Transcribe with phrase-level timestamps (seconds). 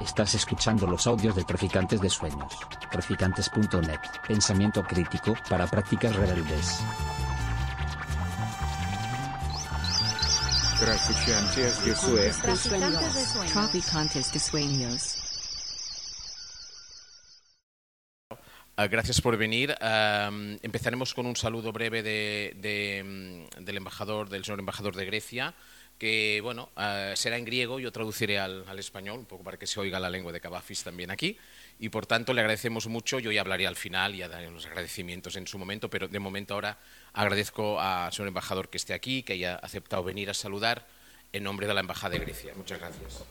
[0.00, 2.52] Estás escuchando los audios de Traficantes de Sueños.
[2.90, 4.00] Traficantes.net.
[4.26, 6.80] Pensamiento crítico para prácticas rebeldes.
[10.80, 12.38] Traficantes de Sueños.
[13.52, 15.18] Traficantes de sueños.
[18.76, 19.76] Ah, gracias por venir.
[20.62, 25.54] Empezaremos con un saludo breve de- de, mm, del embajador, del señor embajador de Grecia,
[26.02, 27.78] que bueno ah, será en griego.
[27.78, 31.12] Yo traduciré al, español un poco para que se oiga la lengua de Cavafis también
[31.12, 31.38] aquí.
[31.78, 33.20] Y por tanto le agradecemos mucho.
[33.20, 36.54] Yo ya hablaré al final, ya daré los agradecimientos en su momento, pero de momento
[36.54, 36.76] ahora
[37.12, 40.88] agradezco al señor embajador que esté aquí, que haya aceptado venir a saludar
[41.32, 42.52] en nombre de la embajada de Grecia.
[42.56, 43.22] Muchas gracias.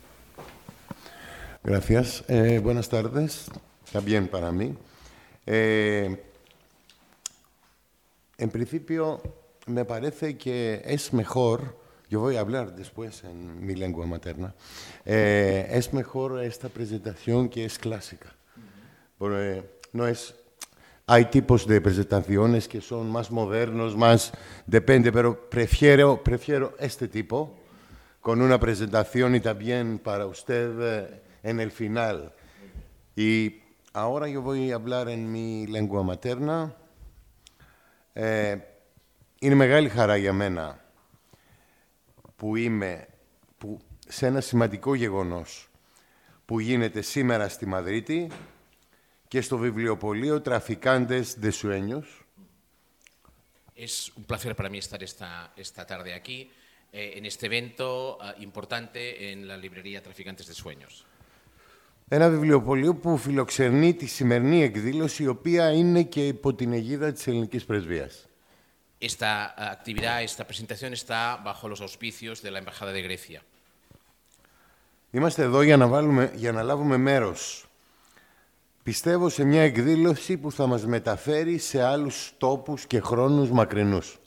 [1.66, 2.24] Gracias.
[2.30, 3.52] Eh, buenas tardes.
[4.02, 4.74] Bien para mí.
[5.46, 6.24] Eh,
[8.38, 9.22] en principio,
[9.66, 11.81] me parece que es mejor,
[12.11, 14.55] yo voy a hablar después en mi lengua materna,
[15.05, 18.33] eh, es mejor esta presentación que es clásica.
[19.19, 20.35] Porque no es,
[21.07, 24.33] hay tipos de presentaciones que son más modernos, más,
[24.67, 27.59] depende, pero prefiero, prefiero este tipo
[28.21, 32.33] con una presentación y también para usted eh, en el final.
[33.15, 33.61] Y
[33.93, 36.75] ahora yo voy a hablar en mi lengua materna.
[38.19, 38.57] Ε,
[39.39, 40.81] είναι μεγάλη χαρά για μένα
[42.42, 43.08] που είμαι
[43.58, 45.70] που, σε ένα σημαντικό γεγονός
[46.46, 48.28] που γίνεται σήμερα στη Μαδρίτη
[49.28, 52.06] και στο βιβλιοπωλείο Traficantes de Sueños.
[53.76, 56.40] Es un placer para mí estar esta, esta tarde aquí,
[56.92, 59.00] eh, en este evento ah, importante
[59.32, 61.06] en la librería Traficantes de Sueños.
[62.08, 67.28] Ένα βιβλιοπωλείο που φιλοξενεί τη σημερινή εκδήλωση, η οποία είναι και υπό την αιγίδα της
[67.28, 68.31] ελληνικής πρεσβείας.
[69.10, 73.42] Esta ah, actividad, esta presentación está bajo los auspicios de la Embajada de Grecia.
[75.12, 77.66] Είμαστε εδώ για να, βάλουμε, για να λάβουμε μέρος.
[78.84, 84.20] Πιστεύω σε μια εκδήλωση που θα μας μεταφέρει σε άλλους τόπους και χρόνους μακρινούς.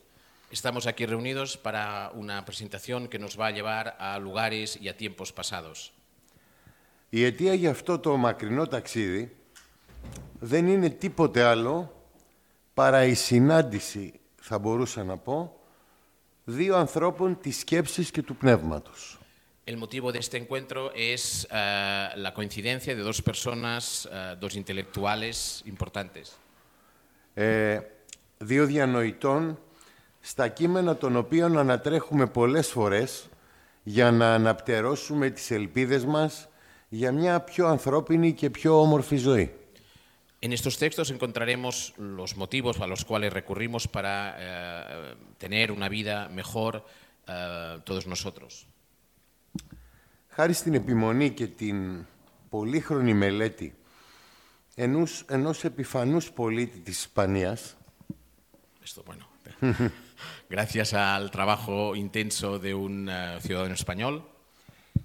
[0.50, 4.96] Estamos aquí reunidos para una presentación que nos va a llevar a lugares y a
[4.96, 5.92] tiempos pasados.
[7.08, 9.36] Η αιτία για αυτό το μακρινό ταξίδι
[10.40, 12.04] δεν είναι τίποτε άλλο
[12.74, 15.56] παρά η συνάντηση, θα μπορούσα να πω,
[16.44, 19.18] δύο ανθρώπων της σκέψης και του πνεύματος.
[19.66, 25.62] El motivo de este encuentro es ah, la coincidencia de dos personas, ah, dos intelectuales
[25.64, 26.38] importantes.
[27.34, 27.80] Ε,
[28.38, 29.58] δύο διανοητών
[30.20, 33.28] στα κείμενα των οποίων ανατρέχουμε πολλές φορές
[33.82, 36.48] για να αναπτερώσουμε τις ελπίδες μας
[36.88, 39.54] για μια πιο ανθρώπινη και πιο όμορφη ζωή.
[40.43, 46.29] En estos textos encontraremos los motivos a los cuales recurrimos para eh, tener una vida
[46.29, 46.85] mejor
[47.27, 48.65] eh, todos nosotros.
[50.31, 52.05] Χάρη στην επιμονή και την
[52.49, 53.75] πολύχρονη μελέτη
[54.75, 57.77] ενός, ενός επιφανούς πολίτη της Ισπανίας,
[58.89, 59.27] Esto, bueno,
[60.49, 64.23] gracias al trabajo intenso de un eh, ciudadano español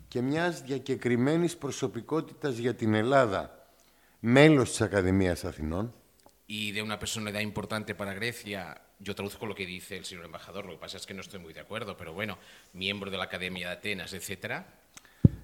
[0.09, 3.58] και μιας διακεκριμένης προσωπικότητας για την Ελλάδα,
[4.20, 5.94] μέλος της Ακαδημίας Αθηνών,
[6.48, 10.66] y de una personalidad importante para Grecia, yo traduzco lo que dice el señor embajador,
[10.66, 12.38] lo que pasa es que no estoy muy de acuerdo, pero bueno,
[12.74, 14.66] miembro de la Academia de Atenas, etcétera,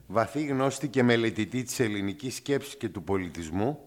[0.07, 3.79] βαθύ γνώστη και μελετητή της ελληνικής σκέψης και του πολιτισμού,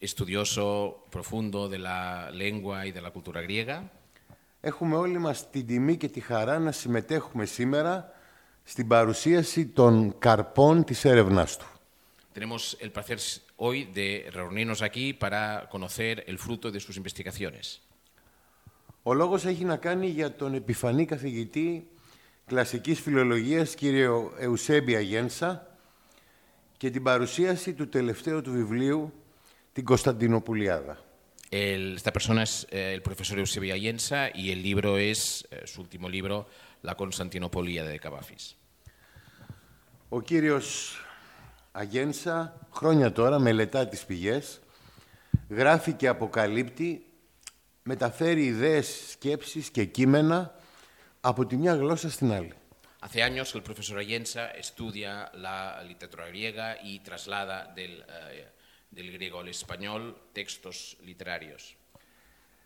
[0.00, 0.66] estudioso
[1.10, 3.90] profundo de la lengua y de la cultura griega,
[4.60, 8.12] έχουμε όλοι μας την τιμή και τη χαρά να συμμετέχουμε σήμερα
[8.62, 11.79] στην παρουσίαση των καρπών της έρευνάς του.
[12.33, 13.19] Tenemos el placer
[13.55, 17.79] hoy de reunirnos aquí para conocer el fruto de sus investigaciones.
[19.03, 21.87] Ο λόγος έχει να κάνει για τον επιφανή καθηγητή
[22.45, 25.77] κλασικής φιλολογίας κύριο Εουσέμπια Γένσα
[26.77, 29.13] και την παρουσίαση του τελευταίου του βιβλίου
[29.73, 30.99] «Την Κωνσταντινοπουλιάδα».
[31.51, 35.19] El- esta persona es eh, el profesor Eusebio Ayensa y el libro es
[35.49, 36.47] eh, su último libro,
[36.81, 38.55] La Constantinopolia de Cavafis.
[40.09, 40.95] Ο κύριος
[41.80, 44.60] Αγένσα χρόνια τώρα μελετά τις πηγές,
[45.48, 47.06] γράφει και αποκαλύπτει,
[47.82, 50.54] μεταφέρει ιδέες, σκέψεις και κείμενα
[51.20, 52.52] από τη μια γλώσσα στην άλλη.
[53.06, 55.12] Hace años el profesor Ayensa estudia
[55.46, 55.56] la
[55.88, 58.46] literatura griega y traslada del, eh,
[58.96, 60.02] del griego al español
[60.34, 61.76] textos literarios.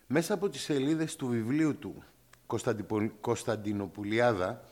[0.06, 2.04] Μέσα από τις σελίδες του βιβλίου του
[2.46, 4.64] «Κωνσταντιπο- Κωνσταντινοπουλιάδα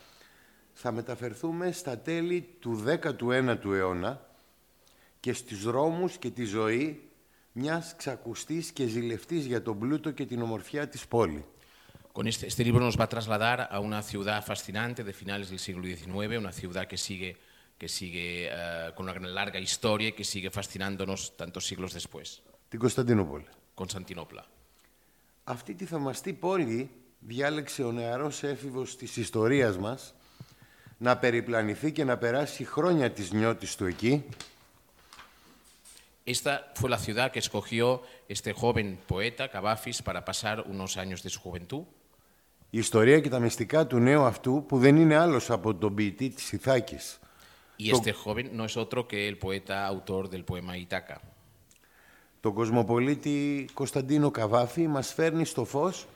[0.73, 4.31] θα μεταφερθούμε στα τέλη του 19ου αιώνα
[5.23, 7.01] και στους δρόμους και τη ζωή
[7.53, 11.45] μιας ξακουστής και ζηλευτής για τον πλούτο και την ομορφιά της πόλη.
[12.17, 15.61] Con este, este libro nos va a trasladar a una ciudad fascinante de finales del
[15.67, 17.31] siglo XIX, una ciudad que sigue
[17.81, 18.53] que sigue eh,
[18.95, 22.27] con una gran- larga historia y que sigue fascinándonos tantos siglos después,
[22.69, 23.47] την Κωνσταντινούπολη.
[23.75, 24.45] Constantinopla.
[25.45, 30.15] Αυτή τη θαυμαστή πόλη διάλεξε ο νεαρός έφηβος της ιστορίας μας
[30.99, 34.25] να περιπλανηθεί και να περάσει χρόνια της νιώτης του εκεί
[36.25, 41.31] Esta fue la ciudad que escogió este joven poeta, Cavafis, para pasar unos años de
[41.31, 41.85] su juventud.
[42.71, 46.29] Η ιστορία και τα μυστικά του νέου αυτού που δεν είναι άλλος από τον ποιητή
[46.29, 47.19] της Ιθάκης.
[47.79, 51.21] Y este joven no es otro que el poeta autor del poema Itaca.
[52.41, 56.07] Τον κοσμοπολίτη Κωνσταντίνο Καβάφη μας φέρνει στο φως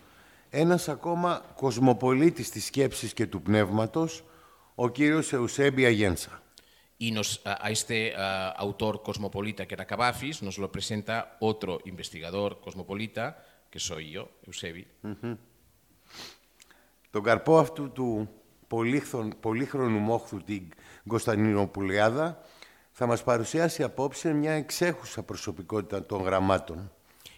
[0.50, 4.24] ένας ακόμα κοσμοπολίτης της σκέψης και του πνεύματος,
[4.74, 6.42] ο κύριος Εουσέμπια Γένσα.
[6.97, 11.79] Y nos, a, a este ah, autor cosmopolita que era Cavafis nos lo presenta otro
[11.85, 13.23] investigador cosmopolita,
[13.71, 14.85] que soy yo, Eusebi.
[17.11, 18.29] Τον καρπό αυτού του
[18.67, 20.63] πολύχθον- πολύχρονου μόχθου την
[21.07, 22.41] Κωνσταντινοπουλιάδα
[22.91, 26.91] θα μας παρουσιάσει απόψε μια εξέχουσα προσωπικότητα των γραμμάτων.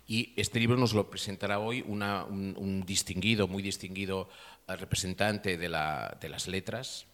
[0.07, 4.27] Y este libro nos lo presentará hoy una- un, un distinguido, muy distinguido
[4.67, 7.05] ah, representante de, la- de las letras,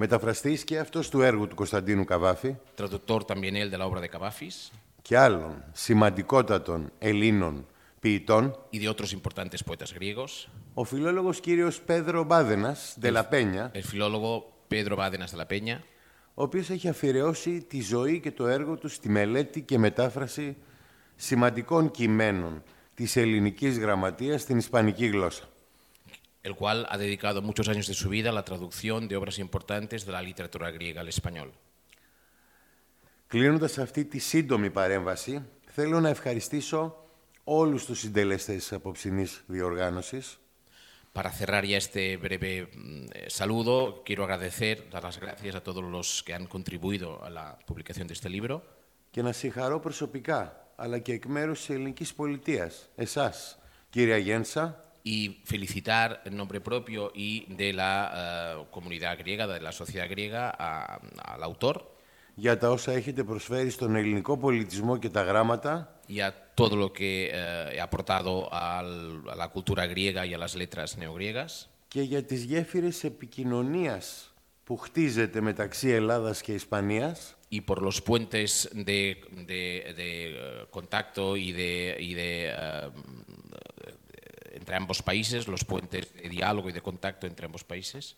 [0.00, 2.56] Μεταφραστής και αυτός του έργου του Κωνσταντίνου Καβάφη.
[2.76, 4.70] Traductor también él de la obra de Cavafis.
[5.02, 7.66] Και άλλων σημαντικότατων Ελλήνων
[8.00, 14.42] ποιητών, y de otros importantes poetas griegos, ο φιλόλογος κύριος Πέδρο Μπάδενας, Δελαπένια, el filólogo
[14.68, 15.78] Pedro Bádenas de la Peña,
[16.34, 20.56] ο οποίος έχει αφιερώσει τη ζωή και το έργο του στη μελέτη και μετάφραση
[21.16, 22.62] σημαντικών κειμένων
[22.94, 25.44] της ελληνικής γραμματείας στην ισπανική γλώσσα.
[26.43, 30.05] el cual ha dedicado muchos años de su vida a la traducción de obras importantes
[30.05, 31.51] de la literatura griega al español.
[33.27, 37.05] Κλείνοντας αυτή τη σύντομη παρέμβαση, θέλω να ευχαριστήσω
[37.43, 40.37] όλους τους συντελεστές της απόψινής διοργάνωσης,
[41.13, 45.83] Para cerrar ya este breve mm, eh, saludo, quiero agradecer, dar las gracias a todos
[45.83, 48.63] los que han contribuido a la publicación de este libro
[49.11, 53.59] και να συγχαρώ προσωπικά, αλλά και εκ μέρους της ελληνικής πολιτείας, εσάς,
[53.89, 59.71] κύριε Γένσα, y felicitar en nombre propio y de la eh, comunidad griega, de la
[59.71, 60.99] sociedad griega, a-
[61.33, 61.77] al autor
[62.35, 66.91] για τα όσα έχετε προσφέρει στον ελληνικό πολιτισμό και τα γράμματα y a todo lo
[66.91, 72.01] que eh, he aportado al- a la cultura griega y a las letras neogriegas και
[72.01, 74.33] για τις γέφυρες επικοινωνίας
[74.63, 78.99] που χτίζεται μεταξύ Ελλάδας και Ισπανίας y por los puentes de,
[79.51, 82.89] de- de, eh, contacto y de, y de, eh,
[84.57, 88.17] entre ambos países, los puentes de diálogo y de contacto entre ambos países,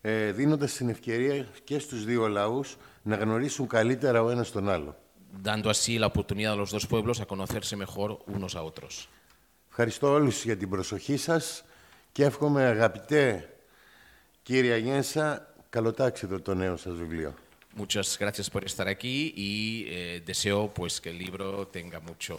[0.00, 4.96] ε, δίνοντας την ευκαιρία και στους δύο λαούς να γνωρίσουν καλύτερα ο ένας τον άλλο.
[5.42, 9.08] dando así la oportunidad a los dos pueblos a conocerse mejor unos a otros.
[9.68, 11.64] Ευχαριστώ όλους για την προσοχή σας
[12.12, 13.56] και εύχομαι αγαπητέ
[14.42, 17.34] κύριε Αγένσα, καλοτάξιδο το νέο σας βιβλίο.
[17.76, 22.34] Muchas gracias por estar aquí y eh, deseo pues que el libro tenga mucho,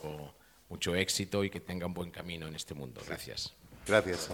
[0.69, 3.01] mucho éxito y que tenga un buen camino en este mundo.
[3.07, 3.55] Gracias.
[3.87, 4.29] Gracias.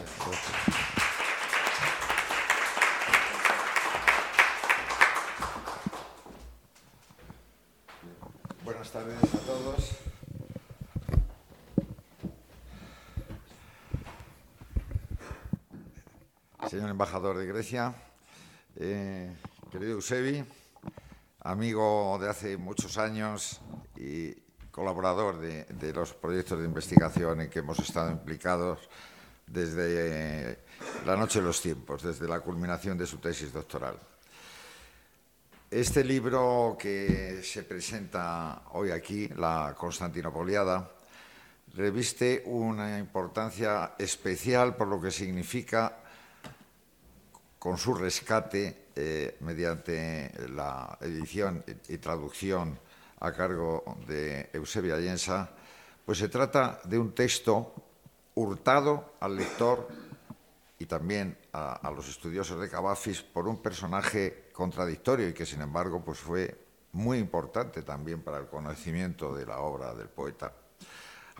[8.64, 9.90] Buenas tardes a todos.
[16.68, 17.94] Señor embajador de Grecia,
[18.76, 19.32] eh,
[19.70, 20.44] querido Eusebi,
[21.40, 23.60] amigo de hace muchos años
[23.96, 24.43] y
[24.74, 28.80] colaborador de, los proyectos de investigación en que hemos estado implicados
[29.46, 30.58] desde eh,
[31.06, 33.96] la noche de los tiempos, desde la culminación de su tesis doctoral.
[35.70, 40.90] Este libro que se presenta hoy aquí, La Constantinopoliada,
[41.76, 45.98] reviste una importancia especial por lo que significa
[47.60, 52.76] con su rescate eh, mediante la edición y traducción
[53.24, 55.48] a cargo de Eusebia Llensa,
[56.04, 57.72] pues se trata de un texto
[58.34, 59.88] hurtado al lector
[60.78, 66.04] y también a, los estudiosos de Cavafis por un personaje contradictorio y que sin embargo
[66.04, 70.52] pues fue muy importante también para el conocimiento de la obra del poeta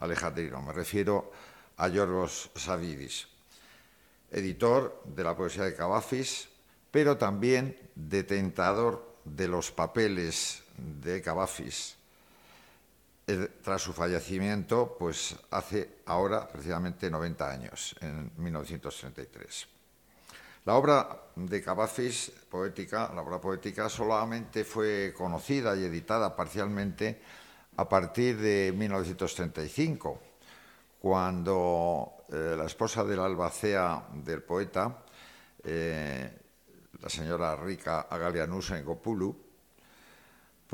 [0.01, 0.63] alejandrino.
[0.63, 1.33] Me refiero
[1.77, 3.29] a Yorgos Savidis,
[4.31, 6.49] editor de la poesía de Cavafis,
[6.91, 11.97] pero también detentador de los papeles de Cavafis.
[13.63, 19.69] Tras su fallecimiento, pues hace ahora precisamente 90 años, en 1933.
[20.67, 27.21] La obra de Cavafis, poética, la obra poética, solamente fue conocida y editada parcialmente
[27.77, 30.21] a partir de 1935,
[31.01, 35.05] cuando eh, la esposa del albacea del poeta,
[35.63, 36.39] eh,
[37.01, 39.44] la señora Rica Agalianus Engopulu,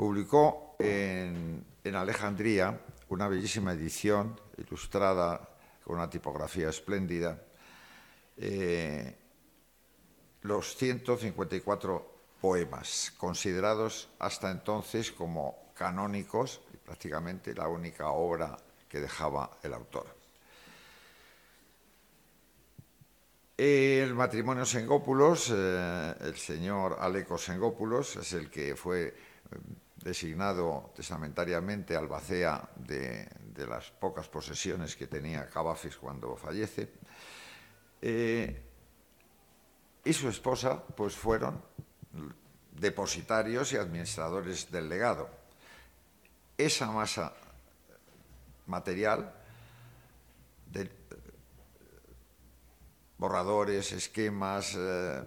[0.01, 2.75] publicó en, Alejandría
[3.09, 5.47] una bellísima edición ilustrada
[5.83, 7.39] con una tipografía espléndida,
[8.35, 9.15] eh,
[10.41, 18.57] los 154 poemas, considerados hasta entonces como canónicos y prácticamente la única obra
[18.89, 20.07] que dejaba el autor.
[23.55, 29.29] El matrimonio Sengópulos, eh, el señor Aleco Sengópulos, es el que fue
[30.03, 33.27] designado testamentariamente albacea de,
[33.67, 36.89] las pocas posesiones que tenía Cavafis cuando fallece.
[38.01, 38.63] Eh,
[40.03, 41.61] y su esposa, pues fueron
[42.71, 45.29] depositarios y administradores del legado.
[46.57, 47.33] Esa masa
[48.65, 49.31] material
[50.71, 50.89] de
[53.17, 55.23] borradores, esquemas, eh,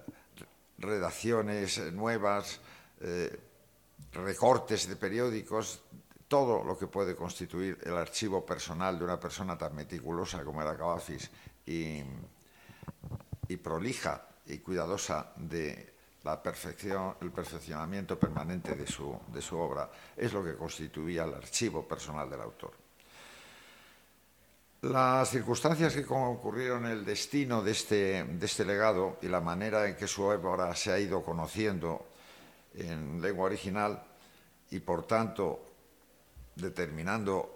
[0.77, 2.59] redacciones nuevas,
[2.99, 3.39] eh,
[4.13, 5.81] recortes de periódicos,
[6.27, 10.77] todo lo que puede constituir el archivo personal de una persona tan meticulosa como era
[10.77, 11.29] Cavafis
[11.65, 12.01] y,
[13.61, 20.33] prolija y cuidadosa de la perfección, el perfeccionamiento permanente de su, de su obra, es
[20.33, 22.73] lo que constituía el archivo personal del autor.
[24.81, 29.95] Las circunstancias que concurrieron el destino de este, de este legado y la manera en
[29.95, 32.05] que su obra se ha ido conociendo
[32.77, 34.03] en lengua original
[34.69, 35.65] y, por tanto,
[36.55, 37.55] determinando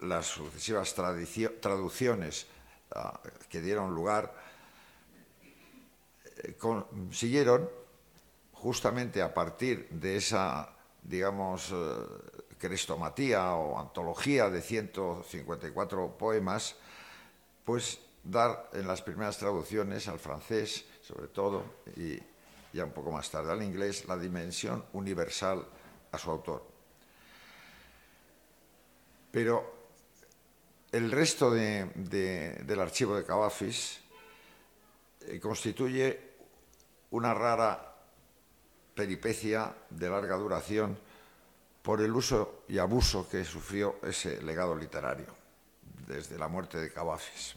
[0.00, 2.46] las sucesivas traducciones
[2.94, 4.34] ah, que dieron lugar,
[6.36, 6.56] eh,
[7.10, 7.68] siguieron
[8.52, 10.70] justamente a partir de esa,
[11.02, 11.74] digamos, eh,
[12.58, 16.76] crestomatía o antología de 154 poemas,
[17.64, 21.62] pues dar en las primeras traducciones al francés, sobre todo,
[21.96, 22.18] y
[22.78, 25.66] ya un poco más tarde al inglés, la dimensión universal
[26.12, 26.64] a su autor.
[29.32, 29.74] Pero
[30.92, 34.00] el resto del archivo de Cavafis
[35.22, 36.20] eh, constituye
[37.10, 37.96] una rara
[38.94, 40.96] peripecia de larga duración
[41.82, 45.34] por el uso y abuso que sufrió ese legado literario
[46.06, 47.56] desde la muerte de Cavafis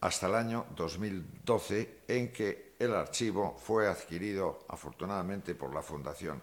[0.00, 6.42] hasta el año 2012 en que el archivo fue adquirido afortunadamente por la Fundación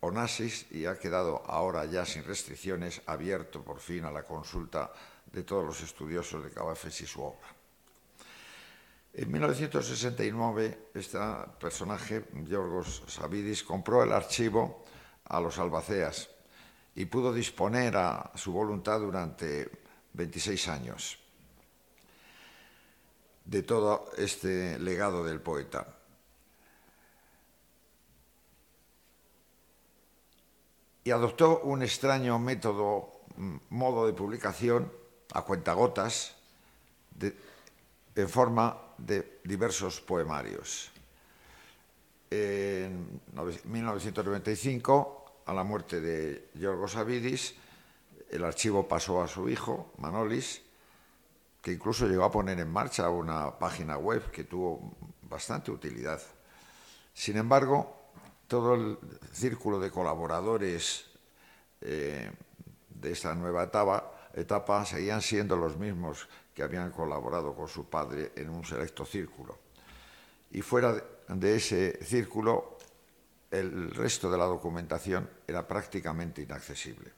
[0.00, 4.90] Onassis y ha quedado ahora ya sin restricciones abierto por fin a la consulta
[5.30, 7.48] de todos los estudiosos de Cavafis y su obra.
[9.12, 11.18] En 1969, este
[11.60, 14.84] personaje, Yorgos Savidis, compró el archivo
[15.26, 16.30] a los albaceas
[16.94, 19.70] y pudo disponer a su voluntad durante
[20.14, 21.25] 26 años
[23.46, 25.86] de todo este legado del poeta.
[31.04, 34.92] Y adoptó un extraño método, mm, modo de publicación
[35.32, 36.34] a cuentagotas,
[37.20, 40.90] en forma de diversos poemarios.
[42.30, 43.20] En
[43.64, 47.54] 1995 a la muerte de Yorgos Avidis,
[48.30, 50.62] el archivo pasó a su hijo, Manolis,
[51.66, 56.22] que incluso llegó a poner en marcha una página web que tuvo bastante utilidad.
[57.12, 58.12] Sin embargo,
[58.46, 58.96] todo el
[59.32, 61.06] círculo de colaboradores
[61.80, 62.30] eh,
[62.88, 68.30] de esta nueva etapa, etapa seguían siendo los mismos que habían colaborado con su padre
[68.36, 69.58] en un selecto círculo.
[70.52, 70.94] Y fuera
[71.26, 72.78] de ese círculo
[73.50, 77.10] el resto de la documentación era prácticamente inaccesible.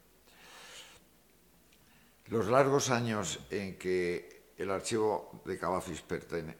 [2.28, 6.54] Los largos años en que el archivo de Cavafis eh,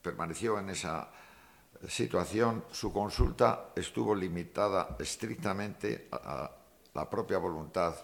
[0.00, 1.10] permaneció en esa
[1.88, 6.50] situación, su consulta estuvo limitada estrictamente a
[6.94, 7.94] la propia voluntad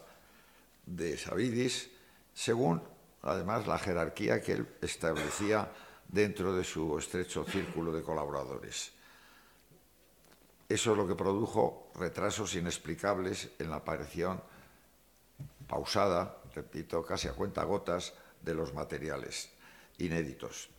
[0.84, 1.90] de Savidis,
[2.34, 2.82] según
[3.22, 5.70] además la jerarquía que él establecía
[6.08, 8.92] dentro de su estrecho círculo de colaboradores.
[10.68, 14.42] Eso es lo que produjo retrasos inexplicables en la aparición
[15.68, 18.14] pausada, repito, casi a cuenta gotas,
[18.46, 19.50] de los materiales
[19.98, 20.70] inéditos.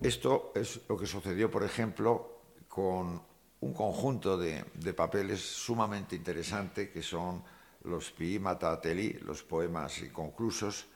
[0.00, 3.22] Esto es lo que sucedió, por ejemplo, con
[3.60, 4.64] un conjunto de,
[4.94, 7.42] papeles sumamente interesante que son
[7.84, 10.86] los Piimata Ateli, los poemas inconclusos,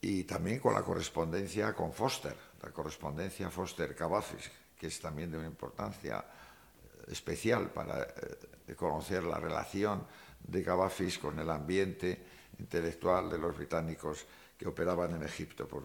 [0.00, 5.48] y también con la correspondencia con Foster, la correspondencia Foster-Cavafis, que es también de una
[5.48, 10.06] importancia eh, especial para eh, conocer la relación
[10.46, 15.84] de Cavafis con el ambiente intelectual de los británicos que operaban en Egipto por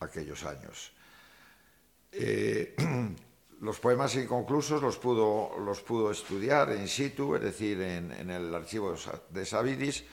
[0.00, 0.92] aquellos años.
[2.12, 2.74] Eh,
[3.60, 8.94] los poemas inconclusos los pudo, los pudo estudiar in situ, es decir, en, el archivo
[9.30, 10.04] de Savidis,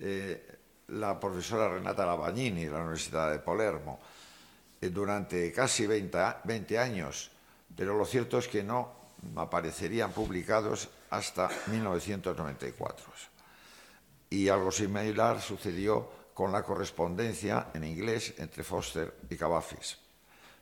[0.00, 4.00] eh, la profesora Renata Lavagnini de la Universidad de Palermo
[4.80, 7.30] eh, durante casi 20, años,
[7.74, 8.92] pero lo cierto es que no
[9.36, 13.32] aparecerían publicados hasta 1994.
[14.32, 19.98] Y algo similar sucedió con la correspondencia en inglés entre Foster y Cavafis,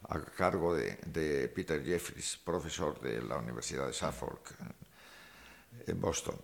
[0.08, 4.56] a cargo de, Peter Jeffries, profesor de la Universidad de Suffolk
[5.86, 6.34] en Boston.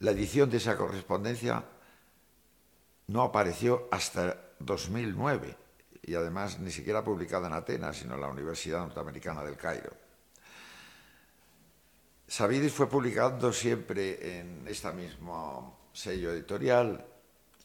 [0.00, 1.64] La edición de esa correspondencia
[3.06, 5.56] no apareció hasta 2009
[6.02, 9.92] y además ni siquiera publicada en Atenas, sino en la Universidad Norteamericana del Cairo.
[12.26, 17.06] Savidis fue publicando siempre en este mismo sello editorial,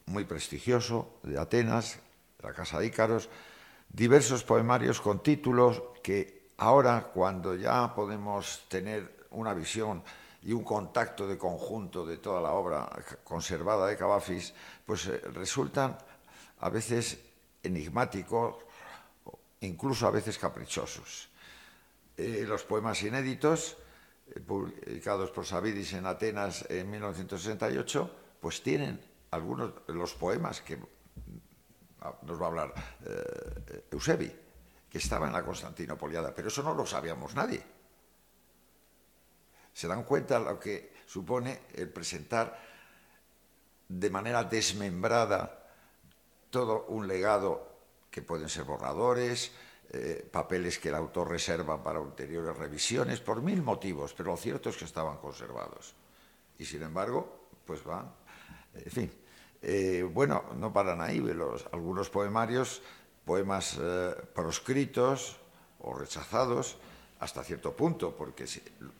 [0.06, 2.00] muy prestigioso, de Atenas,
[2.42, 3.28] la Casa de Ícaros,
[3.90, 10.02] diversos poemarios con títulos que ahora, cuando ya podemos tener una visión
[10.44, 12.90] y un contacto de conjunto de toda la obra
[13.26, 14.54] conservada de Cavafis,
[14.86, 15.98] pues eh, resultan
[16.62, 17.20] a veces
[17.62, 18.56] enigmáticos,
[19.60, 21.30] incluso a veces caprichosos.
[22.16, 23.76] Eh, los poemas inéditos,
[24.34, 29.00] eh, publicados por Savidis en Atenas en 1968, pues tienen
[29.32, 30.78] algunos de los poemas que
[32.02, 32.74] ah, nos va a hablar
[33.90, 34.36] Eusebi,
[34.90, 37.64] que estaba en la Constantinopoliada, pero eso no lo sabíamos nadie
[39.74, 42.60] se dan cuenta lo que supone el presentar
[43.88, 45.70] de manera desmembrada
[46.50, 47.68] todo un legado
[48.10, 49.52] que pueden ser borradores,
[49.90, 54.70] eh, papeles que el autor reserva para ulteriores revisiones, por mil motivos, pero lo cierto
[54.70, 55.96] es que estaban conservados.
[56.60, 58.14] Y sin embargo, pues van,
[58.76, 59.12] en fin.
[59.62, 62.82] Eh, bueno, no paran ahí, los, algunos poemarios,
[63.26, 65.38] poemas eh, proscritos
[65.80, 66.78] o rechazados,
[67.20, 68.46] hasta cierto punto, porque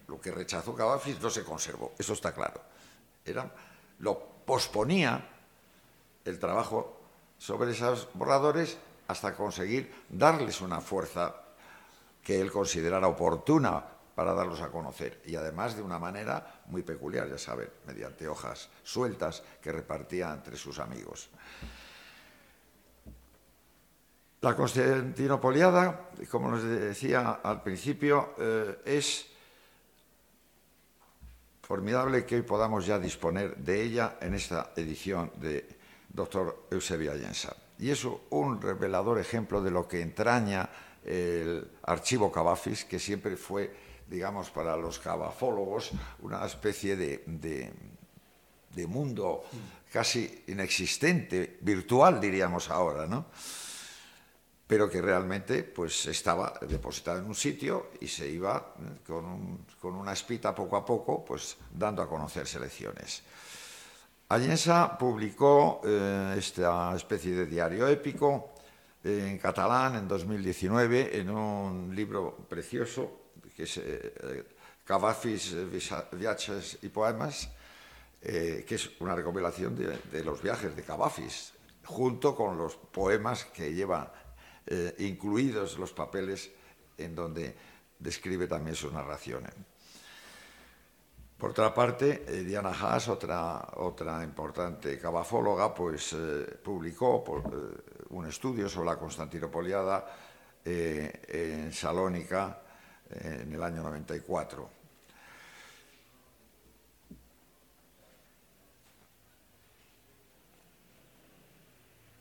[0.08, 2.62] lo que rechazó Cavafis no se conservó, eso está claro.
[3.26, 3.52] Era,
[4.00, 5.28] lo posponía
[6.26, 7.00] el trabajo
[7.40, 11.36] sobre esos borradores hasta conseguir darles una fuerza
[12.24, 13.84] que él considerara oportuna
[14.16, 18.70] para darlos a conocer y además de una manera muy peculiar, ya saben, mediante hojas
[18.84, 21.30] sueltas que repartía entre sus amigos.
[24.42, 29.28] La Constantinopoliada, como nos decía al principio, eh, es
[31.62, 35.68] formidable que hoy podamos ya disponer de ella en esta edición de
[36.10, 36.68] Dr.
[36.72, 37.56] Eusebio Allensa.
[37.78, 40.70] Y es un revelador ejemplo de lo que entraña
[41.06, 43.72] el archivo Cavafis, que siempre fue,
[44.12, 47.24] digamos, para los cavafólogos una especie de,
[48.76, 49.44] de mundo
[49.92, 53.26] casi inexistente, virtual diríamos ahora, ¿no?
[54.72, 60.14] pero que realmente pues, estaba depositado en un sitio y se iba eh, con, una
[60.14, 63.22] espita poco a poco pues, dando a conocer selecciones.
[64.30, 68.54] Allensa publicó eh, esta especie de diario épico
[69.04, 73.21] en catalán en 2019 en un libro precioso
[73.62, 74.44] que es eh,
[74.84, 75.56] Cavafis,
[76.14, 77.48] Viajes y Poemas,
[78.20, 81.54] que es una recopilación de, los viajes de Cavafis,
[81.86, 84.12] junto con los poemas que lleva
[84.66, 86.52] eh, incluidos los papeles
[86.98, 87.56] en donde
[88.00, 89.54] describe también sus narraciones.
[91.38, 97.24] Por otra parte, eh, Diana Haas, otra, otra importante cabafóloga, pues eh, publicó
[98.10, 100.18] un estudio sobre la Constantinopoliada
[100.64, 102.61] en Salónica
[103.20, 104.82] en el año 94.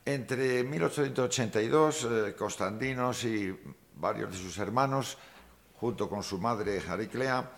[0.04, 3.56] Entre 1882, eh, Constantinos y
[3.94, 5.16] varios de sus hermanos,
[5.76, 7.48] junto con su madre Jariclea,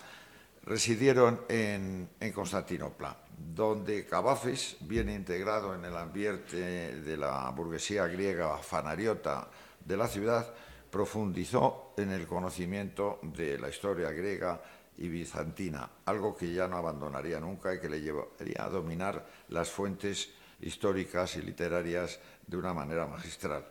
[0.63, 9.47] residieron en, Constantinopla, donde Cavafis, bien integrado en el ambiente de la burguesía griega fanariota
[9.83, 10.53] de la ciudad,
[10.93, 14.61] profundizó en el conocimiento de la historia griega
[14.99, 19.71] y bizantina, algo que ya no abandonaría nunca y que le llevaría a dominar las
[19.71, 20.29] fuentes
[20.61, 23.65] históricas y literarias de una manera magistral,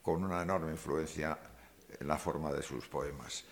[0.00, 1.38] con una enorme influencia
[2.00, 3.44] en la forma de sus poemas.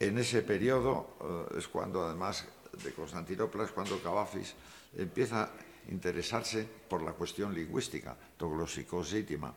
[0.00, 1.18] En ese periodo
[1.52, 2.46] eh, es cuando, además
[2.82, 4.54] de Constantinopla, es cuando Cavafis
[4.96, 5.50] empieza a
[5.90, 9.52] interesarse por la cuestión lingüística, toglosicosítima,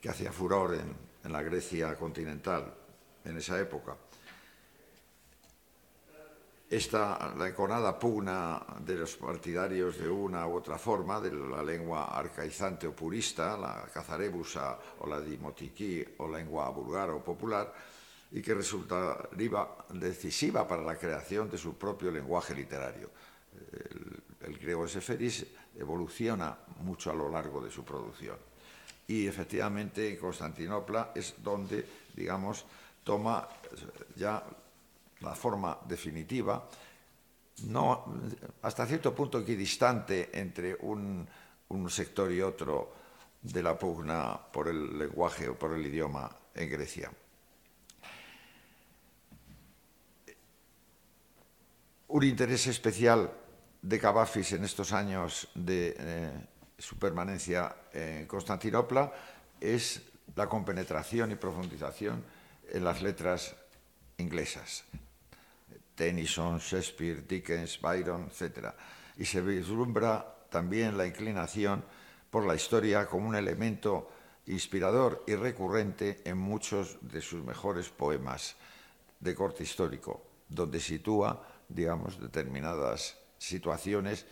[0.00, 2.74] que hacía furor en la Grecia continental
[3.24, 3.96] en esa época
[6.70, 12.86] esta, enconada pugna de los partidarios de una u otra forma, de la lengua arcaizante
[12.86, 17.72] o purista, la cazarebusa o la dimotiquí o lengua vulgar o popular,
[18.32, 19.64] y que resultaría
[19.96, 23.08] decisiva para la creación de su propio lenguaje literario.
[24.44, 28.36] El, griego de Seferis evoluciona mucho a lo largo de su producción.
[29.08, 32.64] Y efectivamente en Constantinopla es donde, digamos,
[33.02, 33.48] toma
[34.14, 34.44] ya
[35.20, 36.68] la forma definitiva,
[37.64, 38.04] no,
[38.62, 41.26] hasta cierto punto equidistante entre un,
[41.88, 42.92] sector y otro
[43.42, 47.10] de la pugna por el lenguaje o por el idioma en Grecia.
[52.08, 53.30] Un interés especial
[53.82, 56.30] de Cavafis en estos años de eh,
[56.78, 59.12] su permanencia en Constantinopla
[59.60, 60.02] es
[60.36, 62.24] la compenetración y profundización
[62.70, 63.56] en las letras
[64.18, 64.84] inglesas.
[65.94, 68.68] Tennyson, Shakespeare, Dickens, Byron, etc.
[69.16, 71.84] Y se vislumbra también la inclinación
[72.30, 74.10] por la historia como un elemento
[74.46, 78.56] inspirador y recurrente en muchos de sus mejores poemas
[79.18, 84.26] de corte histórico, donde sitúa, digamos, determinadas situaciones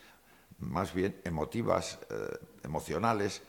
[0.58, 3.42] más bien emotivas, eh, emocionales,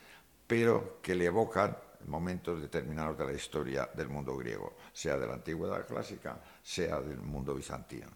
[0.46, 5.34] pero que le evocan momentos determinados de la historia del mundo griego, sea de la
[5.34, 8.08] antigüedad clásica, sea del mundo bizantino.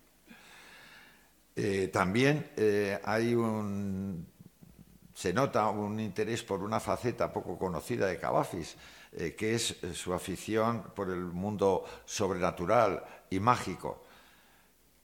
[1.55, 4.29] Eh, también eh, hay un
[5.13, 8.75] se nota un interés por una faceta poco conocida de Cavafis,
[9.11, 14.05] que es su afición por el mundo sobrenatural y mágico,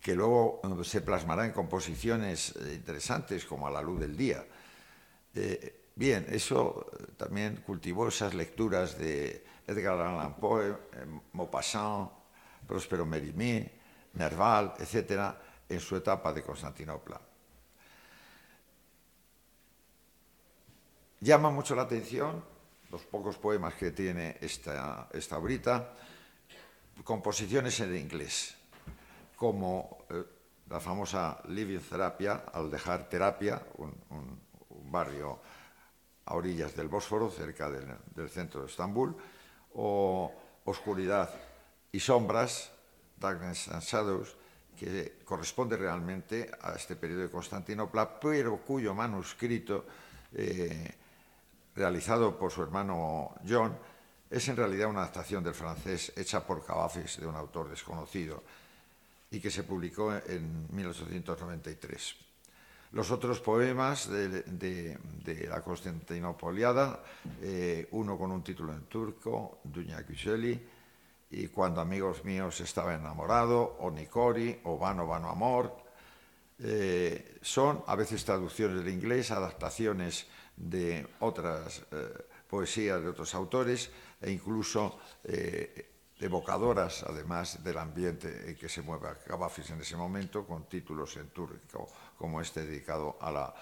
[0.07, 4.41] que luego eh, se plasmará en composiciones interesantes como A la luz del día.
[5.95, 10.77] bien, eso también cultivó esas lecturas de Edgar Allan Poe,
[11.33, 12.09] Maupassant,
[12.65, 13.69] Próspero Mérimée,
[14.13, 15.35] Nerval, etc.,
[15.67, 17.19] en su etapa de Constantinopla.
[21.19, 22.45] Llama mucho la atención
[22.91, 25.97] los pocos poemas que tiene esta, esta obrita,
[27.03, 28.56] composiciones en inglés,
[29.37, 30.23] como eh,
[30.69, 33.95] la famosa Living Therapia, al dejar terapia, un,
[34.89, 35.39] barrio
[36.25, 39.15] a orillas del Bósforo, cerca del, centro de Estambul,
[39.75, 40.33] o
[40.65, 41.29] Oscuridad
[41.91, 42.71] y Sombras,
[43.17, 44.35] Darkness and Shadows,
[44.77, 49.85] que corresponde realmente a este periodo de Constantinopla, pero cuyo manuscrito
[50.33, 50.95] eh,
[51.75, 53.77] realizado por su hermano John,
[54.29, 58.43] es en realidad una adaptación del francés hecha por Cavafis de un autor desconocido
[59.31, 62.15] y que se publicó en 1893.
[62.93, 64.97] Los otros poemas de,
[65.49, 67.03] la Constantinopoliada,
[67.41, 70.59] eh, uno con un título en turco, Duña Güzeli,
[71.29, 75.75] y Cuando amigos míos estaba enamorado, o Nicori, o Vano Vano Amor,
[76.59, 83.91] eh, son a veces traducciones del inglés, adaptaciones de otras eh, poesías de otros autores
[84.21, 84.97] e incluso
[86.19, 91.29] evocadoras, además del ambiente en que se mueve Cavafis en ese momento, con títulos en
[91.29, 93.53] turco, como este dedicado a la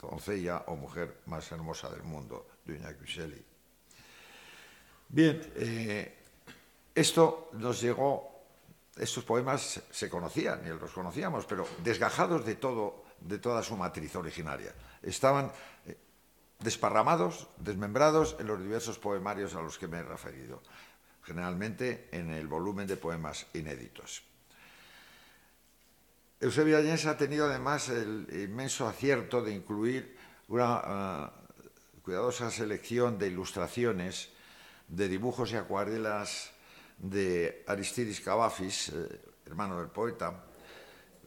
[0.00, 3.42] doncella o mujer más hermosa del mundo, Duña Güzeli.
[5.08, 6.18] Bien, eh,
[6.94, 8.44] esto nos llegó,
[8.96, 14.14] estos poemas se conocían y los conocíamos, pero desgajados de todo, de toda su matriz
[14.16, 15.52] originaria estaban
[15.86, 15.96] eh,
[16.60, 20.62] desparramados, desmembrados en los diversos poemarios a los que me he referido,
[21.24, 24.22] generalmente en el volumen de poemas inéditos.
[26.40, 30.16] Eusebio Allens ha tenido además el inmenso acierto de incluir
[30.48, 31.68] una eh,
[32.02, 34.28] cuidadosa selección de ilustraciones,
[34.88, 36.50] de dibujos y acuarelas
[36.98, 40.44] de Aristidis Cavafis, eh, hermano del poeta,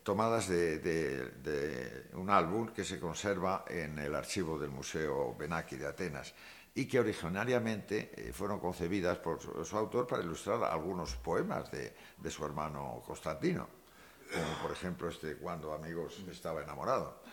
[0.03, 6.33] tomadas de, un álbum que se conserva en el archivo del Museo Benaki de Atenas
[6.78, 11.92] y que originariamente eh, fueron concebidas por su, autor para ilustrar algunos poemas de,
[12.30, 13.68] su hermano Constantino,
[14.32, 17.24] como por ejemplo este Cuando amigos estaba enamorado.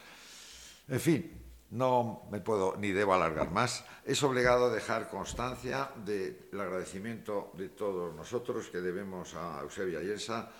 [0.89, 3.85] En fin, no me puedo ni debo alargar más.
[4.03, 10.51] Es obligado dejar constancia del agradecimiento de todos nosotros que debemos a Eusebia Yensa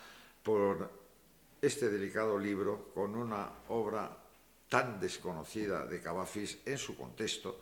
[0.43, 0.91] por
[1.63, 4.15] este delicado libro con una obra
[4.69, 7.61] tan desconocida de Cavafis en su contexto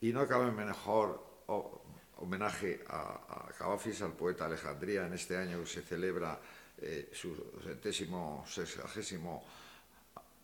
[0.00, 1.44] y no cabe mejor
[2.16, 6.40] homenaje a, Cavafis, al poeta Alejandría, en este año que se celebra
[6.78, 9.44] eh, su centésimo, sexagésimo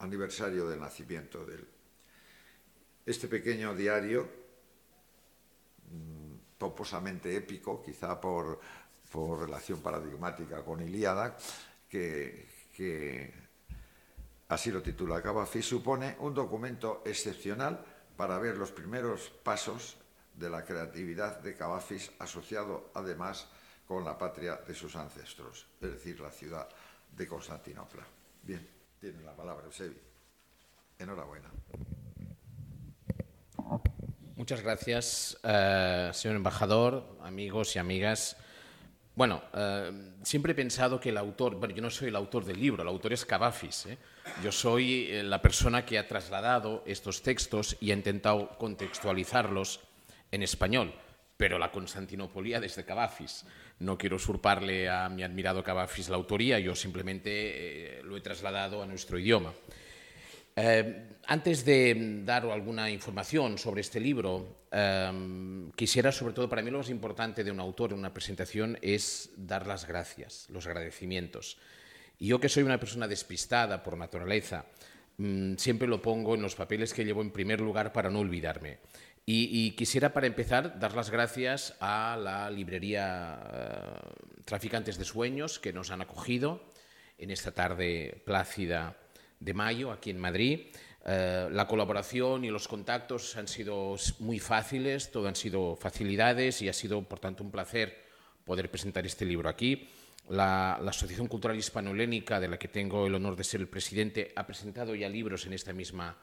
[0.01, 1.69] aniversario del nacimiento de él.
[3.07, 4.29] Este pequeño diario,
[5.90, 8.61] mm, pomposamente épico, quizá por,
[9.11, 11.37] por relación paradigmática con Ilíada,
[11.88, 13.33] que, que
[14.49, 19.96] así lo titula Cavafis, supone un documento excepcional para ver los primeros pasos
[20.35, 23.46] de la creatividad de Cavafis, asociado además
[23.87, 26.68] con la patria de sus ancestros, es decir, la ciudad
[27.12, 28.05] de Constantinopla.
[28.42, 28.66] Bien,
[29.00, 29.96] tiene la palabra Eusebi.
[30.98, 31.50] Enhorabuena.
[34.37, 38.37] Muchas gracias, eh, señor embajador, amigos y amigas.
[39.14, 42.61] Bueno, eh, siempre he pensado que el autor, bueno, yo no soy el autor del
[42.61, 43.87] libro, el autor es Cavafis.
[43.87, 43.98] ¿eh?
[44.42, 49.80] Yo soy eh, la persona que ha trasladado estos textos y ha intentado contextualizarlos
[50.30, 50.94] en español,
[51.36, 53.44] pero la Constantinopolia desde Cavafis.
[53.78, 58.86] No quiero usurparle a mi admirado Cavafis la autoría, yo simplemente lo he trasladado a
[58.86, 59.52] nuestro idioma.
[60.58, 66.70] Eh, antes de dar alguna información sobre este libro, eh, quisiera, sobre todo, para mí
[66.70, 71.58] lo más importante de un autor en una presentación es dar las gracias, los agradecimientos.
[72.18, 74.66] Yo que soy una persona despistada por naturaleza,
[75.18, 78.79] mm, siempre lo pongo en los papeles que llevo en primer lugar para no olvidarme.
[79.24, 85.59] Y, y quisiera, para empezar, dar las gracias a la librería eh, Traficantes de Sueños
[85.59, 86.62] que nos han acogido
[87.18, 88.96] en esta tarde plácida
[89.40, 90.68] de mayo aquí en Madrid.
[91.05, 96.68] Eh, la colaboración y los contactos han sido muy fáciles, todo han sido facilidades y
[96.68, 97.96] ha sido, por tanto, un placer
[98.44, 99.88] poder presentar este libro aquí.
[100.28, 104.46] La, Asociación Cultural Hispano-Helénica, de la que tengo el honor de ser el presidente, ha
[104.46, 106.16] presentado ya libros en esta misma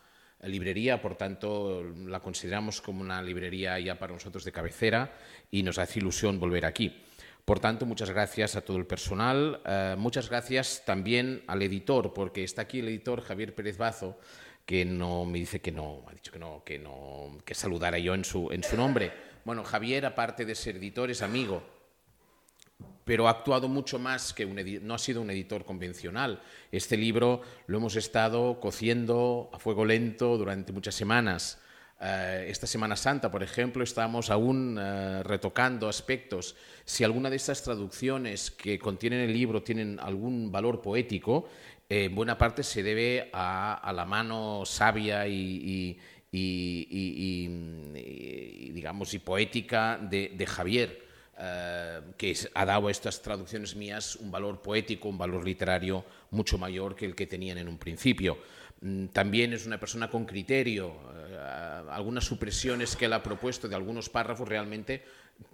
[0.44, 5.14] librería, por tanto, la consideramos como una librería ya para nosotros de cabecera
[5.50, 7.04] y nos hace ilusión volver aquí.
[7.46, 12.44] Por tanto, muchas gracias a todo el personal, eh, muchas gracias también al editor, porque
[12.44, 14.18] está aquí el editor Javier Pérez Bazo,
[14.66, 18.14] que no me dice que no, ha dicho que no, que no, que saludara yo
[18.14, 19.12] en su, en su nombre.
[19.44, 21.64] Bueno, Javier, aparte de ser editor, es amigo,
[23.06, 26.42] pero ha actuado mucho más que un no ha sido un editor convencional.
[26.72, 31.60] Este libro lo hemos estado cociendo a fuego lento durante muchas semanas.
[32.00, 36.56] Uh, esta Semana Santa, por ejemplo, estamos aún uh, retocando aspectos.
[36.84, 41.48] Si alguna de estas traducciones que contienen el libro tienen algún valor poético,
[41.88, 45.98] eh, en buena parte se debe a, la mano sabia y,
[48.74, 51.03] digamos, y poética de Javier.
[51.34, 56.60] Uh, que ha dado a estas traducciones mías un valor poético, un valor literario mucho
[56.60, 58.38] mayor que el que tenían en un principio.
[58.82, 60.94] Mm, también es una persona con criterio.
[61.16, 61.38] Eh,
[61.90, 65.04] algunas supresiones que él ha propuesto de algunos párrafos realmente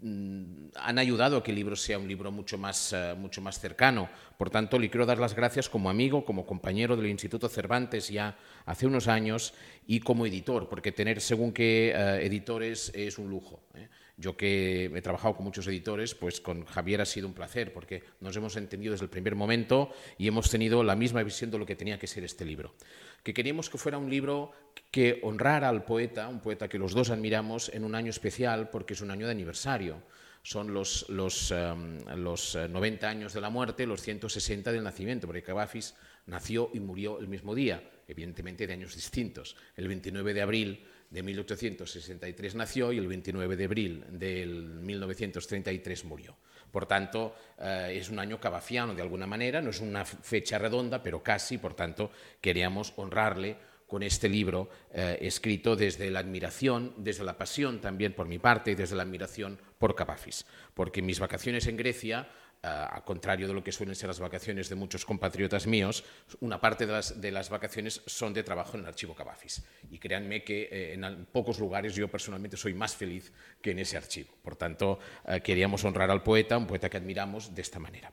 [0.02, 3.58] mm, han ayudado a que el libro sea un libro mucho más, uh, mucho más
[3.60, 4.10] cercano.
[4.38, 8.36] Por tanto, le quiero dar las gracias como amigo, como compañero del Instituto Cervantes ya
[8.66, 9.54] hace unos años
[9.88, 13.62] y como editor, porque tener según qué editores es un lujo.
[13.76, 13.88] ¿eh?
[14.20, 18.04] Yo que he trabajado con muchos editores, pues con Javier ha sido un placer, porque
[18.20, 21.66] nos hemos entendido desde el primer momento y hemos tenido la misma visión de lo
[21.66, 22.76] que tenía que ser este libro.
[23.24, 24.52] Que queríamos que fuera un libro
[24.92, 28.94] que honrara al poeta, un poeta que los dos admiramos, en un año especial, porque
[28.94, 30.04] es un año de aniversario.
[30.44, 35.44] Son los, los, um, los 90 años de la muerte, los 160 del nacimiento, porque
[35.44, 39.56] Cavafis nació y murió el mismo día, evidentemente de años distintos.
[39.78, 46.38] El 29 de abril de 1863 nació y el 29 de abril del 1933 murió.
[46.72, 51.02] Por tanto, eh, es un año cabafiano de alguna manera, no es una fecha redonda,
[51.02, 53.58] pero casi, por tanto, queríamos honrarle
[53.90, 58.72] con este libro eh, escrito desde la admiración, desde la pasión también por mi parte
[58.72, 60.46] y desde la admiración por Cavafis.
[60.76, 62.30] Porque mis vacaciones en Grecia
[62.62, 66.04] Uh, al contrario de lo que suelen ser las vacaciones de muchos compatriotas míos,
[66.42, 69.64] una parte de las, vacaciones son de trabajo en el archivo Cavafis.
[69.90, 73.96] Y créanme que eh, en pocos lugares yo personalmente soy más feliz que en ese
[73.96, 74.34] archivo.
[74.44, 75.00] Por tanto,
[75.42, 78.12] queríamos honrar al poeta, un poeta que admiramos de esta manera.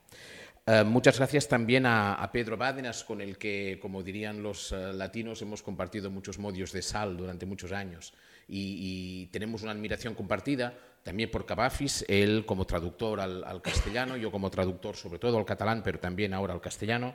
[0.68, 5.62] Uh, muchas gracias también a, Pedro Bádenas, con el que, como dirían los latinos, hemos
[5.62, 8.12] compartido muchos modios de sal durante muchos años.
[8.48, 10.74] Y, tenemos una admiración compartida
[11.04, 15.44] también por Cavafis, él como traductor al, al, castellano, yo como traductor sobre todo al
[15.44, 17.14] catalán, pero también ahora al castellano,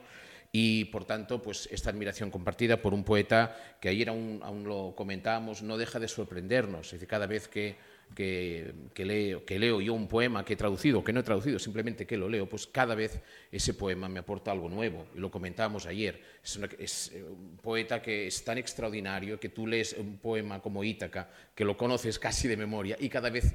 [0.54, 4.94] y por tanto, pues esta admiración compartida por un poeta que ayer aún, aún lo
[4.96, 7.76] comentábamos, no deja de sorprendernos, es decir, cada vez que,
[8.15, 12.06] que, leo, que leo yo un poema que he traducido, que no he traducido, simplemente
[12.06, 13.19] que lo leo, pues cada vez
[13.52, 18.28] ese poema me aporta algo nuevo, y lo comentábamos ayer, es, es un poeta que
[18.28, 22.58] es tan extraordinario que tú lees un poema como Ítaca, que lo conoces casi de
[22.58, 23.54] memoria, y cada vez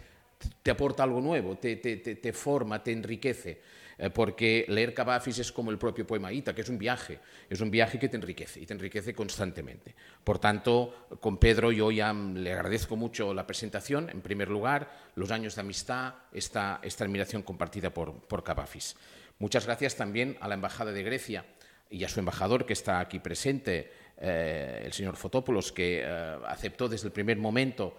[0.62, 3.60] te aporta algo nuevo, te, te, te forma, te enriquece,
[3.98, 7.60] eh, porque leer Cavafis es como el propio poema Ita, que es un viaje, es
[7.60, 9.94] un viaje que te enriquece y te enriquece constantemente.
[10.22, 15.30] Por tanto, con Pedro yo ya le agradezco mucho la presentación, en primer lugar, los
[15.30, 18.96] años de amistad, esta, admiración compartida por, por Cavafis.
[19.38, 21.44] Muchas gracias también a la Embajada de Grecia
[21.90, 26.04] y a su embajador que está aquí presente, el señor Fotopoulos, que
[26.46, 27.96] aceptó desde el primer momento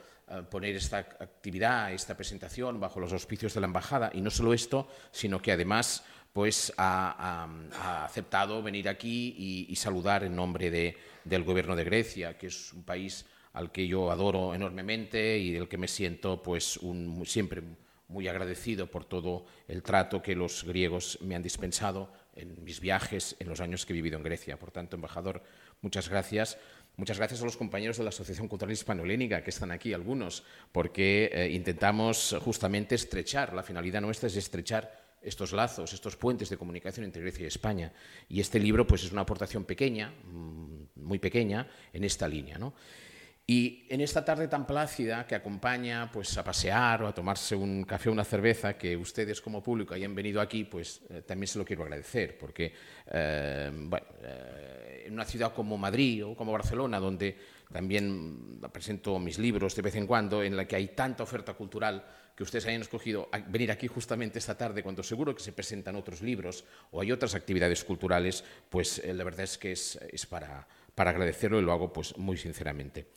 [0.50, 4.12] poner esta actividad, esta presentación bajo los auspicios de la embajada.
[4.14, 7.48] Y no solo esto, sino que además pues, ha,
[8.04, 13.26] aceptado venir aquí y, saludar en nombre del gobierno de Grecia, que es un país
[13.54, 16.80] al que yo adoro enormemente y del que me siento pues,
[17.26, 17.64] siempre
[18.08, 23.36] muy agradecido por todo el trato que los griegos me han dispensado en mis viajes
[23.40, 24.58] en los años que he vivido en Grecia.
[24.58, 25.44] Por tanto, embajador,
[25.82, 26.58] muchas gracias.
[26.98, 31.30] Muchas gracias a los compañeros de la Asociación Cultural Hispanolénica que están aquí, algunos, porque
[31.32, 37.06] eh, intentamos justamente estrechar, la finalidad nuestra es estrechar estos lazos, estos puentes de comunicación
[37.06, 37.94] entre Grecia y España.
[38.28, 42.58] Y este libro pues, es una aportación pequeña, mm, muy pequeña, en esta línea.
[42.58, 42.74] ¿no?
[43.50, 47.86] Y en esta tarde tan plácida que acompaña pues, a pasear o a tomarse un
[47.86, 51.58] café o una cerveza, que ustedes como público hayan venido aquí, pues eh, también se
[51.58, 52.74] lo quiero agradecer, porque
[53.10, 57.38] eh, bueno, eh, en una ciudad como Madrid o como Barcelona, donde
[57.72, 62.04] también presento mis libros de vez en cuando, en la que hay tanta oferta cultural,
[62.36, 66.22] que ustedes hayan escogido venir aquí justamente esta tarde, cuando seguro que se presentan otros
[66.22, 71.12] libros o hay otras actividades culturales, pues la verdad es que es, es para, para
[71.12, 73.10] agradecerlo y lo hago pues muy sinceramente.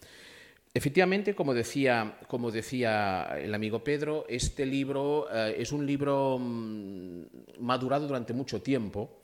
[0.75, 7.23] Efectivamente, como decía, como decía el amigo Pedro, este libro eh, es un libro mm,
[7.61, 9.23] madurado durante mucho tiempo.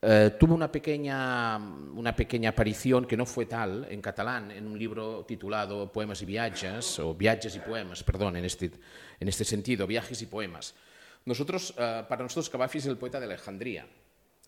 [0.00, 4.78] Eh, tuvo una pequeña, una pequeña aparición que no fue tal en catalán, en un
[4.78, 8.70] libro titulado Poemas y Viajes, o Viajes y Poemas, perdón, en este,
[9.20, 10.74] en este sentido, Viajes y Poemas.
[11.26, 13.86] Nosotros, eh, para nosotros, Cavafi es el poeta de Alejandría.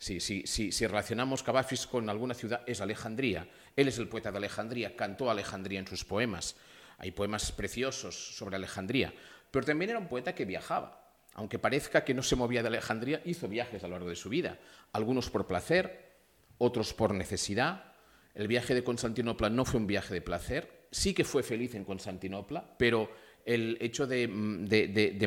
[0.03, 3.47] Si, relacionamos Cavafis con alguna ciudad, es Alejandría.
[3.77, 6.57] Él es el poeta de Alejandría, cantó Alejandría en sus poemas.
[6.99, 9.15] Hay poemas preciosos sobre Alejandría.
[9.53, 11.01] Pero también era un poeta que viajaba.
[11.35, 14.29] Aunque parezca que no se movía de Alejandría, hizo viajes a lo largo de su
[14.29, 14.59] vida.
[14.93, 16.17] Algunos por placer,
[16.59, 17.93] otros por necesidad.
[18.35, 20.89] El viaje de Constantinopla no fue un viaje de placer.
[20.91, 23.09] Sí que fue feliz en Constantinopla, pero
[23.45, 24.29] el hecho de,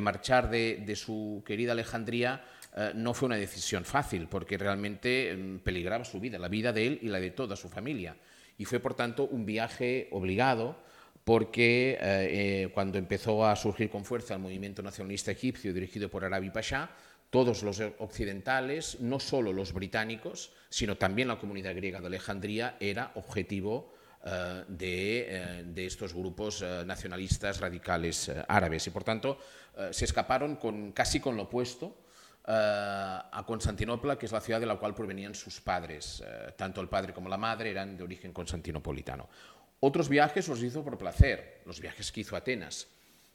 [0.02, 2.46] marchar de, su querida Alejandría
[2.78, 6.88] eh, no fue una decisión fácil, porque realmente mm, peligraba su vida, la vida de
[6.88, 8.18] él y la de toda su familia.
[8.58, 10.76] Y fue, por tanto, un viaje obligado,
[11.24, 16.26] porque eh, eh, cuando empezó a surgir con fuerza el movimiento nacionalista egipcio dirigido por
[16.26, 16.90] Arabi Pasha,
[17.30, 23.12] todos los occidentales, no solo los británicos, sino también la comunidad griega de Alejandría, era
[23.16, 23.94] objetivo
[24.68, 28.88] de, estos grupos nacionalistas radicales árabes.
[28.88, 29.40] Y por tanto,
[29.92, 32.05] se escaparon con, casi con lo opuesto
[32.48, 36.24] a Constantinopla, que es la ciudad de la cual provenían sus padres.
[36.26, 39.28] Eh, tanto el padre como la madre eran de origen constantinopolitano.
[39.80, 42.88] Otros viajes los hizo por placer, los viajes que hizo Atenas.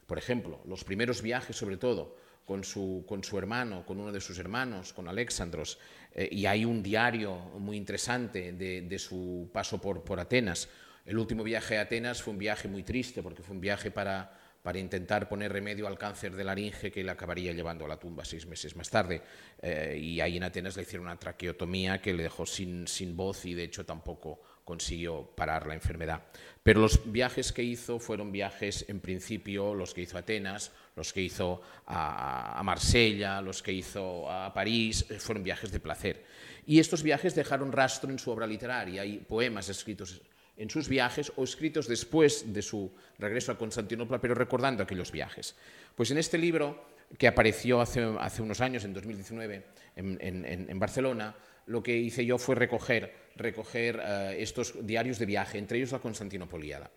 [0.06, 4.20] Por ejemplo, los primeros viajes, sobre todo, con su, con su hermano, con uno de
[4.20, 5.78] sus hermanos, con Alexandros,
[6.14, 10.68] eh, y hay un diario muy interesante de, de su paso por, por Atenas.
[11.06, 14.36] El último viaje a Atenas fue un viaje muy triste, porque fue un viaje para
[14.62, 18.24] para intentar poner remedio al cáncer de laringe que le acabaría llevando a la tumba
[18.24, 19.22] seis meses más tarde.
[19.62, 23.46] Eh, y ahí en Atenas le hicieron una traqueotomía que le dejó sin, sin voz
[23.46, 26.22] y de hecho tampoco consiguió parar la enfermedad.
[26.62, 31.12] Pero los viajes que hizo fueron viajes, en principio, los que hizo a Atenas, los
[31.12, 36.24] que hizo a, Marsella, los que hizo a París, eh, fueron viajes de placer.
[36.66, 39.02] Y estos viajes dejaron rastro en su obra literaria.
[39.02, 40.20] Hay poemas escritos
[40.56, 45.56] en sus viajes o escritos después de su regreso a Constantinopla, pero recordando aquellos viajes.
[45.94, 46.84] Pues en este libro,
[47.18, 48.04] que apareció hace,
[48.40, 51.34] unos años, en 2019, en, Barcelona,
[51.66, 55.98] lo que hice yo fue recoger, recoger eh, estos diarios de viaje, entre ellos la
[55.98, 56.90] Constantinopoliada.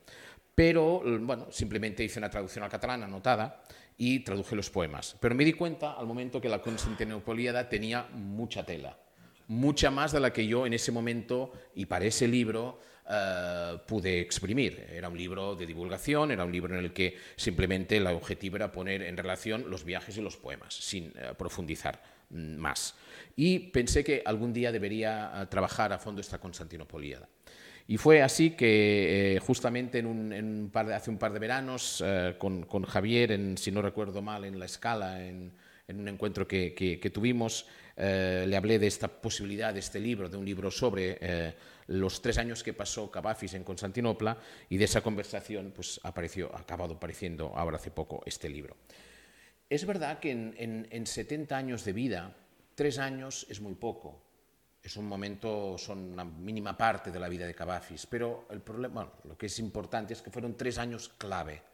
[0.56, 3.64] Pero, bueno, simplemente hice una traducción al catalán anotada
[3.98, 5.16] y traduje los poemas.
[5.20, 8.98] Pero me di cuenta al momento que la Constantinopoliada tenía mucha tela,
[9.48, 14.22] mucha más de la que yo en ese momento y para ese libro eh, pude
[14.22, 14.88] exprimir.
[14.90, 18.72] Era un libro de divulgación, era un libro en el que simplemente el objetivo era
[18.72, 22.96] poner en relación los viajes y los poemas, sin eh, profundizar mm, más.
[23.36, 27.28] Y pensé que algún día debería eh, trabajar a fondo esta Constantinopoliada.
[27.86, 32.02] Y fue así que justamente en un, par de, hace un par de veranos,
[32.38, 35.52] con, Javier, en, si no recuerdo mal, en la escala, en,
[35.90, 37.66] un encuentro que, tuvimos,
[37.98, 41.20] le hablé de esta posibilidad de este libro, de un libro sobre
[41.88, 44.38] los tres años que pasó Cavafis en Constantinopla
[44.70, 48.76] y de esa conversación pues, ha acabado apareciendo ahora hace poco este libro.
[49.70, 52.36] Es verdad que en, 70 años de vida,
[52.76, 54.22] tres años es muy poco,
[54.84, 59.12] es un momento, son una mínima parte de la vida de Cavafis, pero el problema,
[59.24, 61.74] lo que es importante es que fueron tres años clave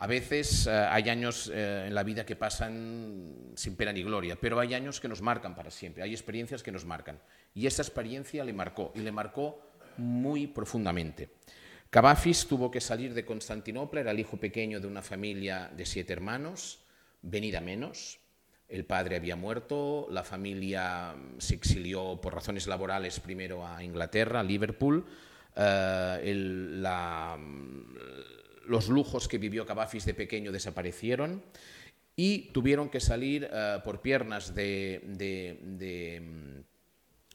[0.00, 4.36] a veces eh, hay años eh, en la vida que pasan sin pena ni gloria,
[4.40, 7.18] pero hay años que nos marcan para siempre, hay experiencias que nos marcan.
[7.58, 9.60] Y esa experiencia le marcó, y le marcó
[9.96, 11.30] muy profundamente.
[11.90, 16.12] Cavafis tuvo que salir de Constantinopla, era el hijo pequeño de una familia de siete
[16.12, 16.78] hermanos,
[17.20, 18.20] venida menos.
[18.68, 24.44] El padre había muerto, la familia se exilió por razones laborales primero a Inglaterra, a
[24.44, 25.04] Liverpool.
[25.56, 26.34] Eh,
[26.76, 27.36] la-
[28.66, 31.42] los lujos que vivió Cavafis de pequeño desaparecieron
[32.14, 35.00] y tuvieron que salir eh, por piernas de,
[36.22, 36.77] mm,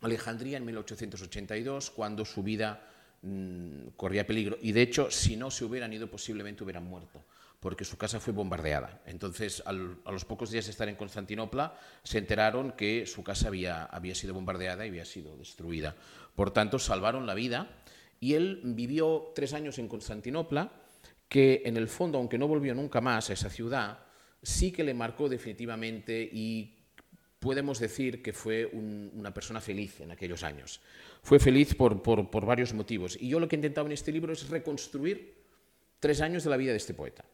[0.03, 2.87] Alejandría en 1882, cuando su vida
[3.21, 4.57] mm, corría peligro.
[4.61, 7.23] Y de hecho, si no se hubieran ido, posiblemente hubieran muerto,
[7.59, 9.01] porque su casa fue bombardeada.
[9.05, 13.85] Entonces, a los pocos días de estar en Constantinopla, se enteraron que su casa había,
[13.85, 15.95] había sido bombardeada y había sido destruida.
[16.35, 17.69] Por tanto, salvaron la vida
[18.19, 20.71] y él vivió tres años en Constantinopla,
[21.27, 23.99] que en el fondo, aunque no volvió nunca más a esa ciudad,
[24.41, 26.82] sí que le marcó definitivamente y
[27.43, 30.79] podemos decir que fue un- una persona feliz en aquellos años.
[31.21, 33.17] Fue feliz por, por- por varios motivos.
[33.19, 35.35] Y yo lo que he intentado en este libro es reconstruir
[35.99, 37.25] tres años de la vida de este poeta.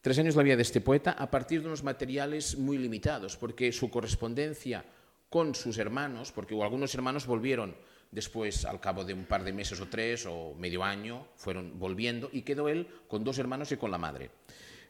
[0.00, 3.36] Tres años de la vida de este poeta a partir de unos materiales muy limitados,
[3.36, 4.84] porque su correspondencia
[5.28, 7.74] con sus hermanos, porque algunos hermanos volvieron
[8.10, 12.30] después, al cabo de un par de meses o tres o medio año, fueron volviendo
[12.32, 14.30] y quedó él con dos hermanos y con la madre.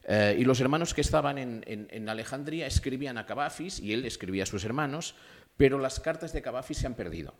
[0.04, 4.04] Eh, y los hermanos que estaban en, en- en Alejandría escribían a Cavafis y él
[4.04, 5.14] escribía a sus hermanos,
[5.56, 7.34] pero las cartas de Cavafis se han perdido.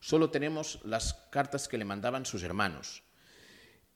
[0.00, 3.02] Solo tenemos las cartas que le mandaban sus hermanos.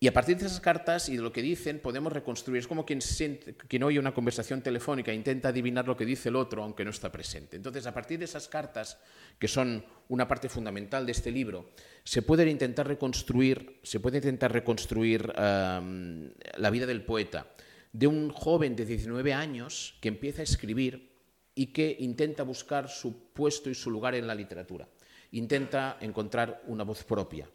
[0.02, 2.58] Y a partir de esas cartas y de lo que dicen podemos reconstruir.
[2.60, 6.30] Es como quien, siente- quien oye una conversación telefónica e intenta adivinar lo que dice
[6.30, 7.56] el otro aunque no está presente.
[7.56, 8.96] Entonces, a partir de esas cartas,
[9.38, 11.70] que son una parte fundamental de este libro,
[12.02, 17.46] se puede intentar reconstruir, se puede intentar reconstruir am, la vida del poeta,
[17.92, 21.10] de un joven de 19 años que empieza a escribir
[21.54, 24.88] y que intenta buscar su puesto y su lugar en la literatura.
[25.32, 27.48] Intenta encontrar una voz propia.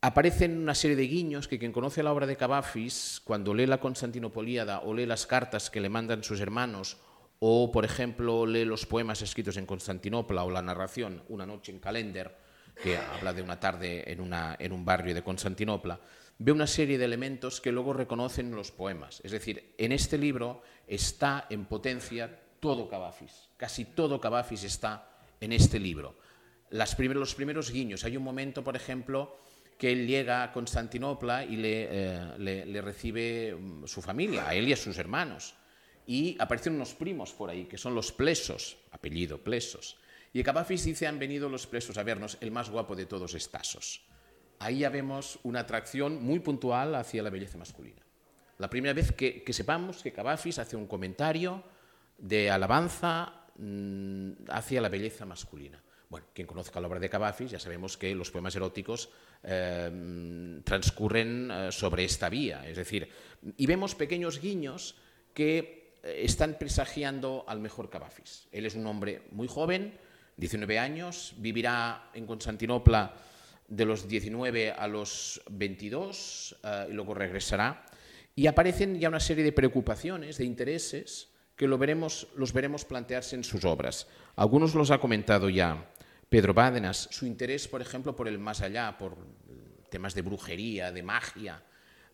[0.00, 3.80] Aparecen una serie de guiños que quien conoce la obra de Cavafis, cuando lee la
[3.80, 6.98] Constantinopolíada o lee las cartas que le mandan sus hermanos,
[7.38, 11.80] o por ejemplo lee los poemas escritos en Constantinopla o la narración Una noche en
[11.80, 12.36] Calender,
[12.82, 15.98] que habla de una tarde en, una- en un barrio de Constantinopla,
[16.38, 19.20] ve una serie de elementos que luego reconocen los poemas.
[19.24, 25.10] Es decir, en este libro está en potencia todo Cavafis, casi todo Cavafis está
[25.40, 26.16] en este libro.
[26.70, 28.04] Los primeros guiños.
[28.04, 29.38] Hay un momento, por ejemplo,
[29.78, 34.72] que él llega a Constantinopla y le, eh, recibe mm, su familia, a él y
[34.72, 35.54] a sus hermanos.
[36.06, 39.96] Y aparecen unos primos por ahí, que son los plesos, apellido plesos.
[40.32, 43.50] Y Cavafis dice, han venido los plesos a vernos, el más guapo de todos es
[43.50, 44.02] Tasos.
[44.58, 48.02] Ahí ya vemos una atracción muy puntual hacia la belleza masculina.
[48.58, 51.62] La primera vez que, sepamos que Cavafis hace un comentario
[52.18, 55.82] de alabanza mm, hacia la belleza masculina.
[56.08, 59.10] Bueno, quien conozca la obra de Cavafis ya sabemos que los poemas eróticos
[59.42, 63.08] mm, transcurren eh, sobre esta vía, es decir,
[63.56, 64.94] y vemos pequeños guiños
[65.32, 68.46] que eh, están presagiando al mejor Cavafis.
[68.52, 69.98] Él es un hombre muy joven,
[70.36, 73.14] 19 años, vivirá en Constantinopla
[73.68, 77.86] de los 19 a los 22 eh, y luego regresará.
[78.36, 83.36] Y aparecen ya una serie de preocupaciones, de intereses, que lo veremos, los veremos plantearse
[83.36, 84.08] en sus obras.
[84.36, 85.88] Algunos los ha comentado ya
[86.28, 89.16] Pedro Bádenas, su interés, por ejemplo, por el más allá, por
[89.88, 91.62] temas de brujería, de magia.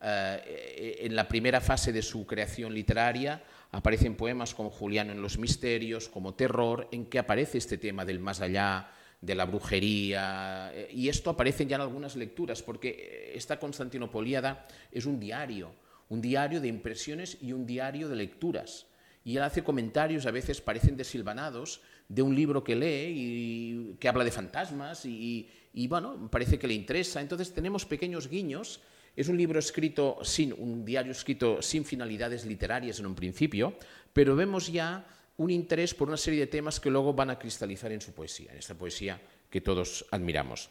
[0.03, 3.43] Eh, en la primera fase de su creación literaria
[3.73, 8.19] aparecen poemas como Juliano en los Misterios, como Terror, en que aparece este tema del
[8.19, 8.91] más allá,
[9.21, 15.05] de la brujería, eh, y esto aparece ya en algunas lecturas, porque esta Constantinopoliada es
[15.05, 15.73] un diario,
[16.09, 18.87] un diario de impresiones y un diario de lecturas.
[19.23, 24.09] Y él hace comentarios, a veces parecen desilvanados, de un libro que lee y que
[24.09, 27.21] habla de fantasmas y, y, bueno, parece que le interesa.
[27.21, 28.81] Entonces tenemos pequeños guiños.
[29.15, 33.75] Es un libro escrito sin, un diario escrito sin finalidades literarias en un principio,
[34.13, 35.07] pero vemos ya
[35.41, 38.53] un interés por una serie de temas que luego van a cristalizar en su poesía,
[38.53, 39.19] en esta poesía
[39.49, 40.69] que todos admiramos.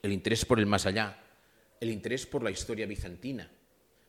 [0.00, 1.22] El interés por el más allá,
[1.80, 3.50] el interés por la historia bizantina,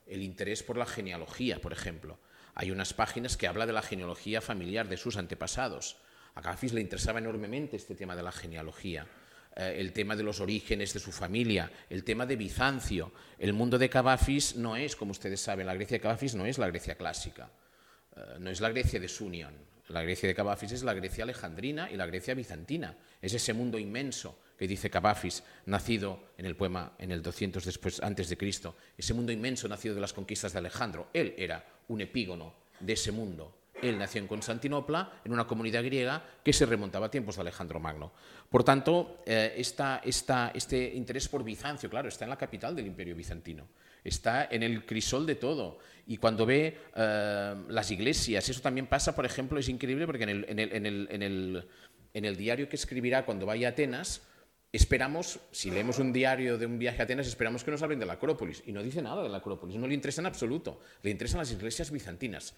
[0.08, 2.18] el interés por la genealogía, por ejemplo.
[2.54, 5.98] Hay unas páginas que habla de la genealogía familiar de sus antepasados.
[6.36, 9.06] A Cavafis le interesaba enormemente este tema de la genealogía,
[9.58, 13.12] eh, el tema de los orígenes de su familia, el tema de Bizancio.
[13.38, 16.58] El mundo de Cavafis no es, como ustedes saben, la Grecia de Cavafis no es
[16.60, 17.50] la Grecia clásica,
[18.40, 19.54] no es la Grecia de Sunion.
[19.90, 22.96] La Grecia de Cavafis es la Grecia alejandrina y la Grecia bizantina.
[23.22, 28.02] Es ese mundo inmenso que dice Cavafis, nacido en el poema en el 200 después
[28.02, 31.10] antes de Cristo, ese mundo inmenso nacido de las conquistas de Alejandro.
[31.14, 36.24] Él era un epígono de ese mundo Él nació en Constantinopla, en una comunidad griega
[36.42, 38.14] que se remontaba a tiempos de Alejandro Magno.
[38.50, 40.02] Por tanto, eh, esta-
[40.56, 43.68] este interés por Bizancio, claro, está en la capital del imperio bizantino,
[44.06, 45.80] está en el crisol de todo.
[46.08, 50.30] Y cuando ve eh, las iglesias, eso también pasa, por ejemplo, es increíble porque en
[50.30, 51.68] el, en el- en el- en el-
[52.14, 54.22] en el diario que escribirá cuando vaya a Atenas,
[54.72, 58.06] esperamos, si leemos un diario de un viaje a Atenas, esperamos que nos hablen de
[58.06, 58.62] la Acrópolis.
[58.66, 60.80] Y no dice nada de la Acrópolis, no le interesa en absoluto.
[61.02, 62.56] Le interesan las iglesias bizantinas,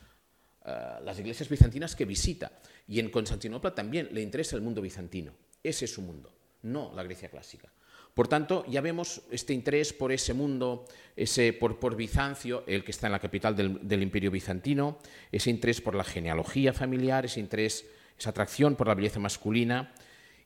[0.65, 0.71] eh,
[1.03, 2.51] las iglesias bizantinas que visita.
[2.87, 5.33] Y en Constantinopla también le interesa el mundo bizantino.
[5.63, 6.33] Ese es su mundo,
[6.63, 7.71] no la Grecia clásica.
[8.17, 12.89] Por tanto, ya vemos este interés por ese mundo, ese, por, por Bizancio, el que
[12.89, 14.97] está en la capital del, imperio bizantino,
[15.31, 17.85] ese interés por la genealogía familiar, ese interés,
[18.17, 19.93] esa atracción por la belleza masculina.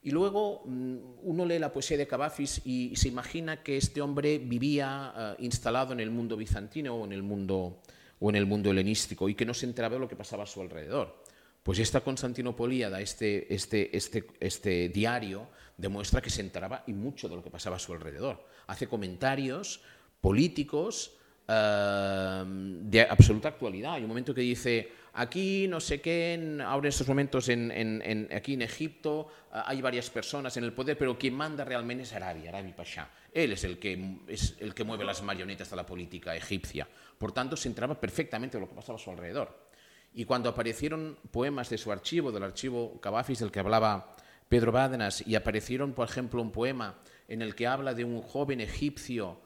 [0.03, 4.37] Y luego mm, uno lee la poesía de Cavafis y, se imagina que este hombre
[4.37, 7.79] vivía eh, instalado en el mundo bizantino o en el mundo,
[8.19, 10.45] o en el mundo helenístico y que no se enteraba de lo que pasaba a
[10.45, 11.23] su alrededor.
[11.63, 15.47] Pues esta Constantinopolíada, este, este, este, este diario,
[15.81, 18.45] demuestra que se enteraba y mucho de lo que pasaba a su alrededor.
[18.67, 19.81] Hace comentarios
[20.21, 21.13] políticos
[21.47, 23.93] eh, de absoluta actualidad.
[23.93, 28.29] Hay un momento que dice, aquí no sé qué, en- ahora en estos momentos en,
[28.33, 32.13] aquí en Egipto eh, hay varias personas en el poder, pero quien manda realmente es
[32.13, 33.09] Arabia, Arabi Pasha.
[33.33, 36.87] Él es el, que, es el que mueve las marionetas de la política egipcia.
[37.17, 39.71] Por tanto, se enteraba perfectamente de lo que pasaba a su alrededor.
[40.13, 44.15] Y cuando aparecieron poemas de su archivo, del archivo Cavafis del que hablaba
[44.51, 46.95] Pedro Bádenas, y aparecieron, por ejemplo, un poema
[47.29, 49.39] en el que habla de un joven egipcio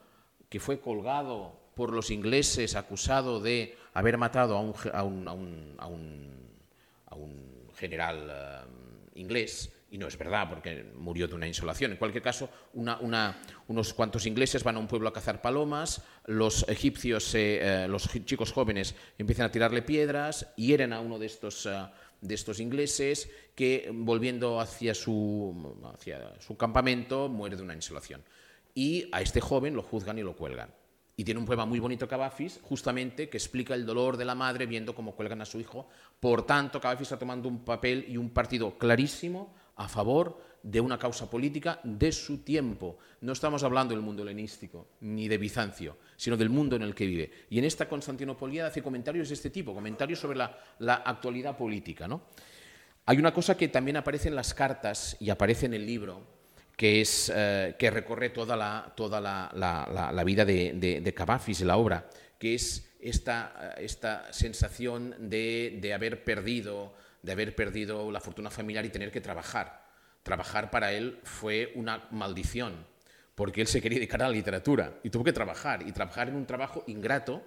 [0.49, 5.33] que fue colgado por los ingleses acusado de haber matado a un, a un- a
[5.85, 6.49] un-
[7.05, 11.91] a un- general eh, inglés, y no es verdad porque murió de una insolación.
[11.91, 17.35] En cualquier caso, unos cuantos ingleses van a un pueblo a cazar palomas, los egipcios,
[17.35, 21.85] eh, los chicos jóvenes empiezan a tirarle piedras, hieren a uno de estos, eh,
[22.27, 28.23] de estos ingleses que, volviendo hacia su, hacia su campamento, muere de una insolación.
[28.73, 30.73] Y a este joven lo juzgan y lo cuelgan.
[31.17, 34.65] Y tiene un poema muy bonito Cavafis, justamente, que explica el dolor de la madre
[34.65, 35.87] viendo cómo cuelgan a su hijo.
[36.19, 40.97] Por tanto, Cavafis está tomando un papel y un partido clarísimo a favor de una
[40.97, 42.97] causa política de su tiempo.
[43.21, 47.05] No estamos hablando del mundo helenístico, ni de Bizancio, sino del mundo en el que
[47.05, 47.31] vive.
[47.51, 52.07] Y en esta Constantinopolia hace comentarios de este tipo, comentarios sobre la, actualidad política.
[53.05, 56.25] Hay una cosa que también aparece en las cartas y aparece en el libro,
[56.75, 62.09] que, es, eh, que recorre toda la, vida de, de, de la obra,
[62.39, 68.83] que es esta, esta sensación de, de haber perdido, de haber perdido la fortuna familiar
[68.83, 69.84] y tener que trabajar.
[70.25, 72.87] Trabajar para él fue una maldición,
[73.35, 76.35] porque él se quería dedicar a la literatura y tuvo que trabajar, y trabajar en
[76.35, 77.43] un trabajo ingrato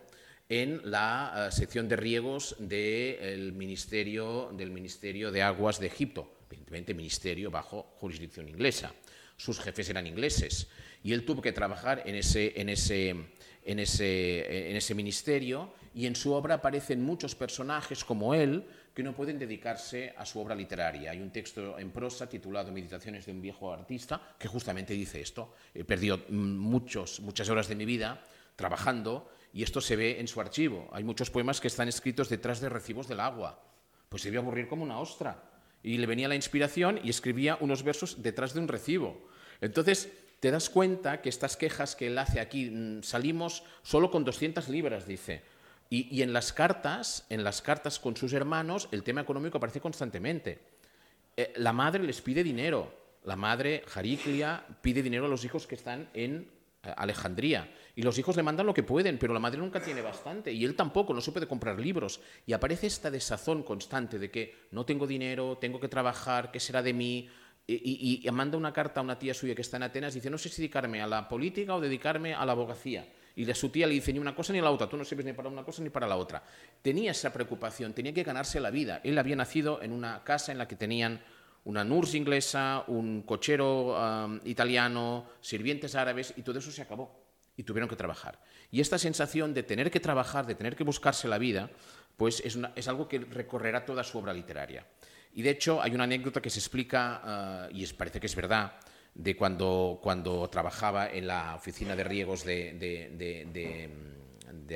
[0.49, 6.95] en la eh, sección de riegos del ministerio, del ministerio de Aguas de Egipto, evidentemente
[6.95, 8.95] ministerio bajo jurisdicción inglesa.
[9.37, 10.69] Sus jefes eran ingleses
[11.03, 13.09] y él tuvo que trabajar en ese, en ese,
[13.65, 18.69] en ese, en ese ministerio y en su obra aparecen muchos personajes como él
[18.99, 21.13] que no pueden dedicarse a su obra literaria.
[21.13, 25.55] Hay un texto en prosa titulado Meditaciones de un viejo artista que justamente dice esto.
[25.73, 28.21] He perdido muchos, muchas horas de mi vida
[28.57, 30.89] trabajando y esto se ve en su archivo.
[30.91, 33.63] Hay muchos poemas que están escritos detrás de recibos del agua.
[34.09, 35.45] Pues se iba a aburrir como una ostra.
[35.81, 39.29] Y le venía la inspiración y escribía unos versos detrás de un recibo.
[39.61, 44.25] Entonces, te das cuenta que estas quejas que él hace aquí, mm, salimos solo con
[44.25, 45.45] 200 libras, dice.
[45.91, 50.61] Y, en las cartas, en las cartas con sus hermanos, el tema económico aparece constantemente.
[51.35, 52.93] Eh, la madre les pide dinero.
[53.25, 56.51] La madre, Jariclia, pide dinero a los hijos que están en
[56.83, 57.73] eh, Alejandría.
[57.97, 60.53] Y los hijos le mandan lo que pueden, pero la madre nunca tiene bastante.
[60.53, 62.21] Y él tampoco, no se puede comprar libros.
[62.47, 66.83] Y aparece esta desazón constante de que no tengo dinero, tengo que trabajar, ¿qué será
[66.83, 67.31] de mí?
[67.71, 67.75] Y,
[68.25, 70.39] y- y manda una carta a una tía suya que está en Atenas, dice, no
[70.39, 73.07] sé si dedicarme a la política o dedicarme a la abogacía.
[73.37, 75.27] Y la- su tía le dice, ni una cosa ni la otra, tú no sirves
[75.27, 76.43] ni para una cosa ni para la otra.
[76.81, 79.03] Tenía esa preocupación, tenía que ganarse la vida.
[79.05, 81.21] Él había nacido en una casa en la que tenían
[81.65, 87.21] una nurse inglesa, un cochero italiano, sirvientes árabes, y todo eso se acabó.
[87.59, 88.41] Y tuvieron que trabajar.
[88.71, 91.69] Y esta sensación de tener que trabajar, de tener que buscarse la vida,
[92.17, 94.87] pues es, es algo que recorrerá toda su obra literaria.
[95.39, 98.73] Y de hecho hay una anécdota que se explica, ah, y parece que es verdad,
[99.15, 103.89] de cuando, cuando trabajaba en la oficina de riegos de,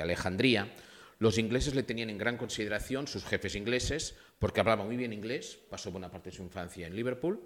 [0.00, 0.72] Alejandría.
[1.18, 5.58] Los ingleses le tenían en gran consideración, sus jefes ingleses, porque hablaba muy bien inglés,
[5.68, 7.42] pasó buena parte de su infancia en Liverpool,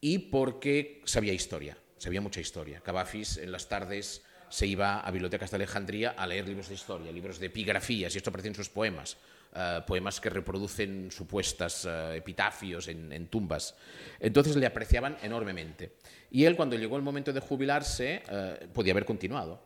[0.00, 2.80] y porque sabía historia, sabía mucha historia.
[2.80, 7.10] Cavafis en las tardes se iba a bibliotecas de Alejandría a leer libros de historia,
[7.10, 9.16] libros de epigrafías, y esto aparece en sus poemas,
[9.58, 13.74] eh, poemas que reproducen supuestas eh, epitafios en, tumbas.
[14.20, 15.92] Entonces le apreciaban enormemente.
[16.30, 19.62] Y él, cuando llegó el momento de jubilarse, eh, podía haber continuado.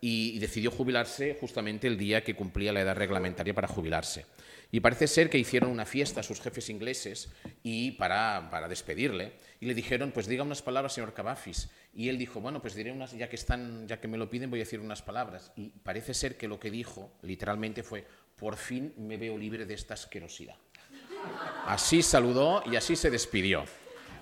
[0.00, 4.26] Y decidió jubilarse justamente el día que cumplía la edad reglamentaria para jubilarse.
[4.74, 7.28] Y parece ser que hicieron una fiesta a sus jefes ingleses
[7.62, 9.34] y para, para, despedirle.
[9.60, 11.68] Y le dijeron, pues diga unas palabras, señor Cavafis.
[11.92, 14.48] Y él dijo, bueno, pues diré unas, ya que, están, ya que me lo piden,
[14.48, 15.52] voy a decir unas palabras.
[15.56, 19.74] Y parece ser que lo que dijo, literalmente, fue, por fin me veo libre de
[19.74, 20.56] esta asquerosidad.
[21.66, 23.66] Así saludó y así se despidió.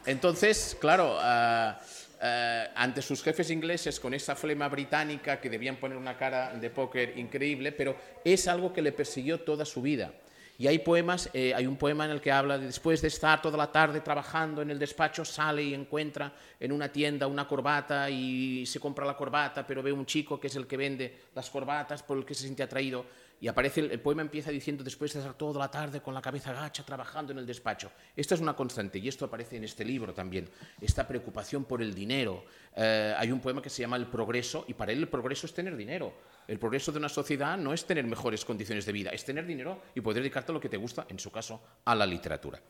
[0.04, 1.76] Entonces, claro, uh,
[2.24, 6.70] uh, ante sus jefes ingleses con esa flema británica que debían poner una cara de
[6.70, 10.12] póker increíble, pero es algo que le persiguió toda su vida.
[10.60, 13.40] Y hay poemas, eh, hay un poema en el que habla de después de estar
[13.40, 18.10] toda la tarde trabajando en el despacho, sale y encuentra en una tienda una corbata
[18.10, 21.48] y se compra la corbata, pero ve un chico que es el que vende las
[21.48, 23.06] corbatas por el que se siente atraído.
[23.42, 26.52] Y aparece, el, poema empieza diciendo después de estar toda la tarde con la cabeza
[26.52, 27.90] gacha trabajando en el despacho.
[28.14, 30.50] Esto es una constante y esto aparece en este libro también.
[30.78, 32.44] Esta preocupación por el dinero.
[32.76, 35.54] Eh, hay un poema que se llama El progreso y para él el progreso es
[35.54, 36.12] tener dinero.
[36.46, 39.80] El progreso de una sociedad no es tener mejores condiciones de vida, es tener dinero
[39.94, 42.60] y poder dedicarte a lo que te gusta, en su caso, a la literatura.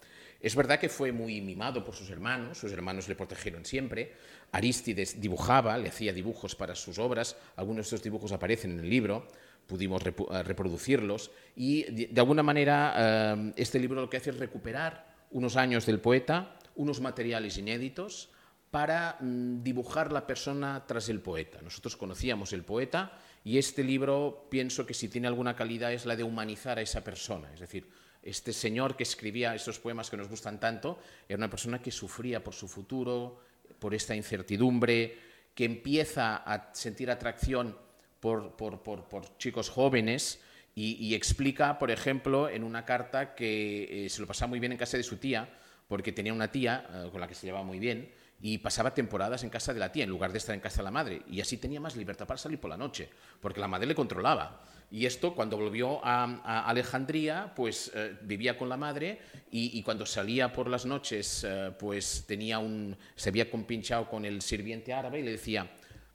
[0.41, 4.15] Es verdad que fue muy mimado por sus hermanos, sus hermanos le protegieron siempre.
[4.53, 8.91] Arístides dibujaba, le hacía dibujos para sus obras, algunos de estos dibujos aparecen en el
[8.91, 9.29] libro,
[9.71, 15.07] pudimos rep reproducirlos y de, alguna manera eh, este libro lo que hace es recuperar
[15.31, 18.31] unos años del poeta, unos materiales inéditos
[18.73, 21.63] para mm, dibujar la persona tras el poeta.
[21.63, 23.13] Nosotros conocíamos el poeta
[23.45, 27.05] y este libro pienso que si tiene alguna calidad es la de humanizar a esa
[27.05, 27.53] persona.
[27.55, 27.89] Es decir,
[28.23, 30.99] este señor que escribía esos poemas que nos gustan tanto
[31.29, 33.41] era una persona que sufría por su futuro,
[33.79, 37.77] por esta incertidumbre, que empieza a sentir atracción
[38.21, 40.41] por, por, por, por chicos jóvenes
[40.75, 44.79] y, explica, por ejemplo, en una carta que eh, se lo pasaba muy bien en
[44.79, 45.49] casa de su tía,
[45.89, 48.11] porque tenía una tía eh, con la que se llevaba muy bien,
[48.41, 50.85] y pasaba temporadas en casa de la tía en lugar de estar en casa de
[50.85, 51.23] la madre.
[51.29, 53.11] Y así tenía más libertad para salir por la noche,
[53.41, 54.63] porque la madre le controlaba.
[54.91, 60.07] Y esto, cuando volvió a, a Alejandría, pues eh, vivía con la madre y, cuando
[60.07, 61.47] salía por las noches,
[61.79, 65.71] pues tenía un, se había compinchado con el sirviente árabe y le decía,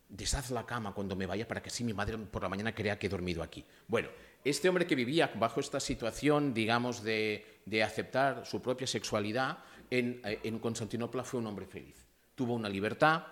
[0.09, 2.97] deshaz la cama cuando me vaya para que así mi madre por la mañana crea
[2.99, 3.65] que he dormido aquí.
[3.87, 4.09] Bueno,
[4.43, 10.21] este hombre que vivía bajo esta situación, digamos, de, de aceptar su propia sexualidad, en,
[10.23, 13.23] eh, en Constantinopla fue un hombre feliz tuvo una libertad,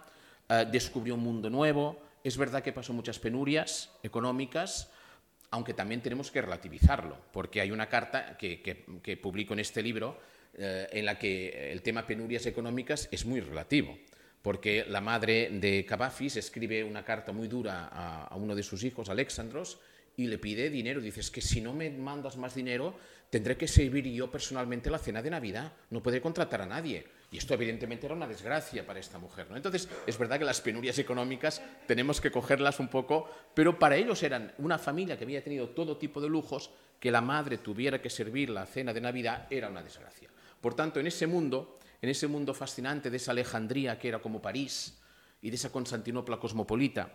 [0.49, 2.01] eh, descubrió un mundo nuevo.
[2.23, 4.89] Es verdad que pasó muchas penurias económicas,
[5.51, 10.17] aunque también tenemos que relativizarlo, porque hay una carta que, que, publico en este libro
[10.55, 13.97] eh, en la que el tema penurias económicas es muy relativo,
[14.43, 19.07] porque la madre de Cavafis escribe una carta muy dura a, uno de sus hijos,
[19.07, 19.79] Alexandros,
[20.17, 20.99] y le pide dinero.
[20.99, 22.93] Dices que si no me mandas más dinero,
[23.29, 27.07] tendré que servir yo personalmente la cena de Navidad, no podré contratar a nadie.
[27.31, 29.47] Y esto evidentemente era una desgracia para esta mujer.
[29.49, 29.55] ¿no?
[29.55, 34.21] Entonces, es verdad que las penurias económicas tenemos que cogerlas un poco, pero para ellos
[34.23, 36.69] eran una familia que había tenido todo tipo de lujos,
[36.99, 40.29] que la madre tuviera que servir la cena de Navidad era una desgracia.
[40.59, 44.41] Por tanto, en ese mundo, en ese mundo fascinante de esa Alejandría que era como
[44.41, 44.99] París
[45.41, 47.09] y de esa Constantinopla cosmopolita,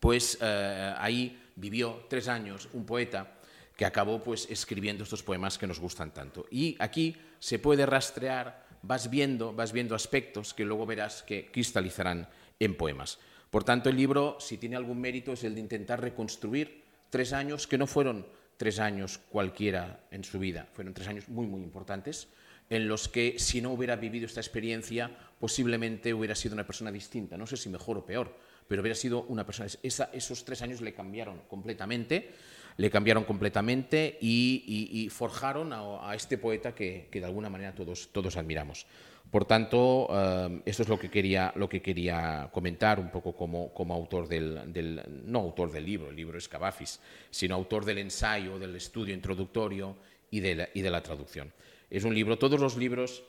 [0.00, 3.38] pues eh, ahí vivió tres años un poeta
[3.76, 6.46] que acabó pues escribiendo estos poemas que nos gustan tanto.
[6.50, 12.28] Y aquí se puede rastrear vas viendo, vas viendo aspectos que luego verás que cristalizarán
[12.58, 13.20] en poemas.
[13.50, 17.68] Por tanto, el libro, si tiene algún mérito, es el de intentar reconstruir tres años
[17.68, 18.26] que no fueron
[18.56, 22.26] tres años cualquiera en su vida, fueron tres años muy, muy importantes,
[22.68, 27.36] en los que si no hubiera vivido esta experiencia, posiblemente hubiera sido una persona distinta,
[27.36, 28.36] no sé si mejor o peor,
[28.66, 29.68] pero hubiera sido una persona.
[29.82, 32.32] Esa, esos tres años le cambiaron completamente
[32.76, 38.86] le cambiaron completamente y, forjaron a, este poeta que, de alguna manera todos, todos admiramos.
[39.30, 43.74] Por tanto, uh, esto es lo que quería, lo que quería comentar un poco como,
[43.74, 47.00] como autor del, del, no autor del libro, el libro es Cavafis,
[47.30, 49.96] sino autor del ensayo, del estudio introductorio
[50.30, 51.52] y de la, y de la traducción.
[51.90, 53.22] Es un libro, todos los libros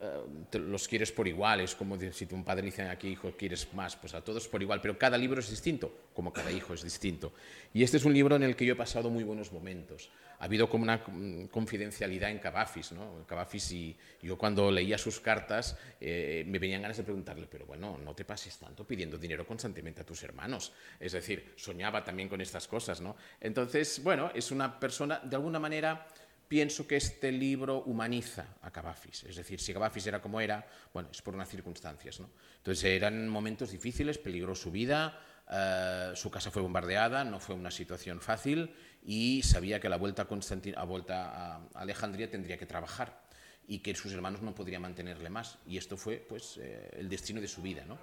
[0.00, 3.96] uh, los quieres por igual, es como si un padre dice aquí, hijo, quieres más,
[3.96, 7.32] pues a todos por igual, pero cada libro es distinto, como cada hijo es distinto.
[7.72, 10.10] Y este es un libro en el que yo he pasado muy buenos momentos.
[10.38, 11.02] Ha habido como una
[11.50, 13.24] confidencialidad en Cavafis, ¿no?
[13.26, 17.98] Cavafis y yo cuando leía sus cartas eh, me venían ganas de preguntarle, pero bueno,
[18.04, 20.72] no te pases tanto pidiendo dinero constantemente a tus hermanos.
[21.00, 23.16] Es decir, soñaba también con estas cosas, ¿no?
[23.40, 26.06] Entonces, bueno, es una persona, de alguna manera,
[26.48, 29.24] pienso que este libro humaniza a Cavafis.
[29.24, 32.20] Es decir, si Cavafis era como era, bueno, es por unas circunstancias.
[32.20, 32.30] ¿no?
[32.58, 35.18] Entonces eran momentos difíciles, peligró su vida,
[35.50, 38.74] eh, su casa fue bombardeada, no fue una situación fácil
[39.04, 43.22] y sabía que la vuelta a, Constantin- a vuelta a Alejandría tendría que trabajar
[43.66, 45.58] y que sus hermanos no podrían mantenerle más.
[45.66, 47.84] Y esto fue pues, eh, el destino de su vida.
[47.86, 47.98] ¿no?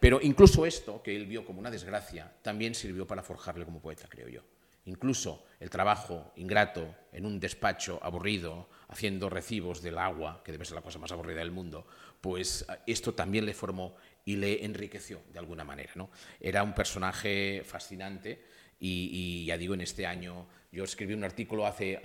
[0.00, 4.06] Pero incluso esto, que él vio como una desgracia, también sirvió para forjarle como poeta,
[4.08, 4.42] creo yo.
[4.88, 10.76] Incluso el trabajo ingrato en un despacho aburrido, haciendo recibos del agua, que debe ser
[10.76, 11.86] la cosa más aburrida del mundo,
[12.22, 15.92] pues eh, esto también le formó y le enriqueció de alguna manera.
[15.94, 16.10] ¿no?
[16.40, 18.46] Era un personaje fascinante
[18.80, 22.00] y, ya digo, en este año yo escribí un artículo hace,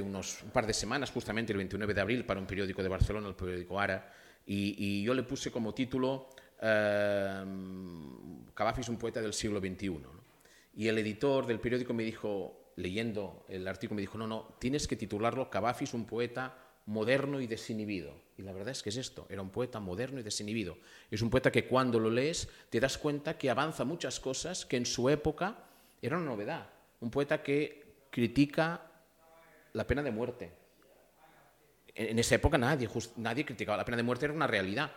[0.00, 3.26] unos un par de semanas, justamente el 29 de abril, para un periódico de Barcelona,
[3.26, 4.12] el periódico Ara,
[4.46, 6.28] y, yo le puse como título
[6.60, 7.44] eh,
[8.54, 10.23] Cavafis un poeta del siglo XXI.
[10.76, 14.88] Y el editor del periódico me dijo, leyendo el artículo, me dijo, no, no, tienes
[14.88, 16.56] que titularlo Cavafis, un poeta
[16.86, 18.14] moderno y desinhibido.
[18.36, 20.76] Y la verdad es que es esto, era un poeta moderno y desinhibido.
[21.10, 24.76] Es un poeta que cuando lo lees te das cuenta que avanza muchas cosas que
[24.76, 25.56] en su época
[26.02, 26.68] era una novedad.
[27.00, 28.82] Un poeta que critica
[29.72, 30.52] la pena de muerte.
[31.94, 34.90] En esa época nadie, jus- nadie criticaba la pena de muerte, era una realidad.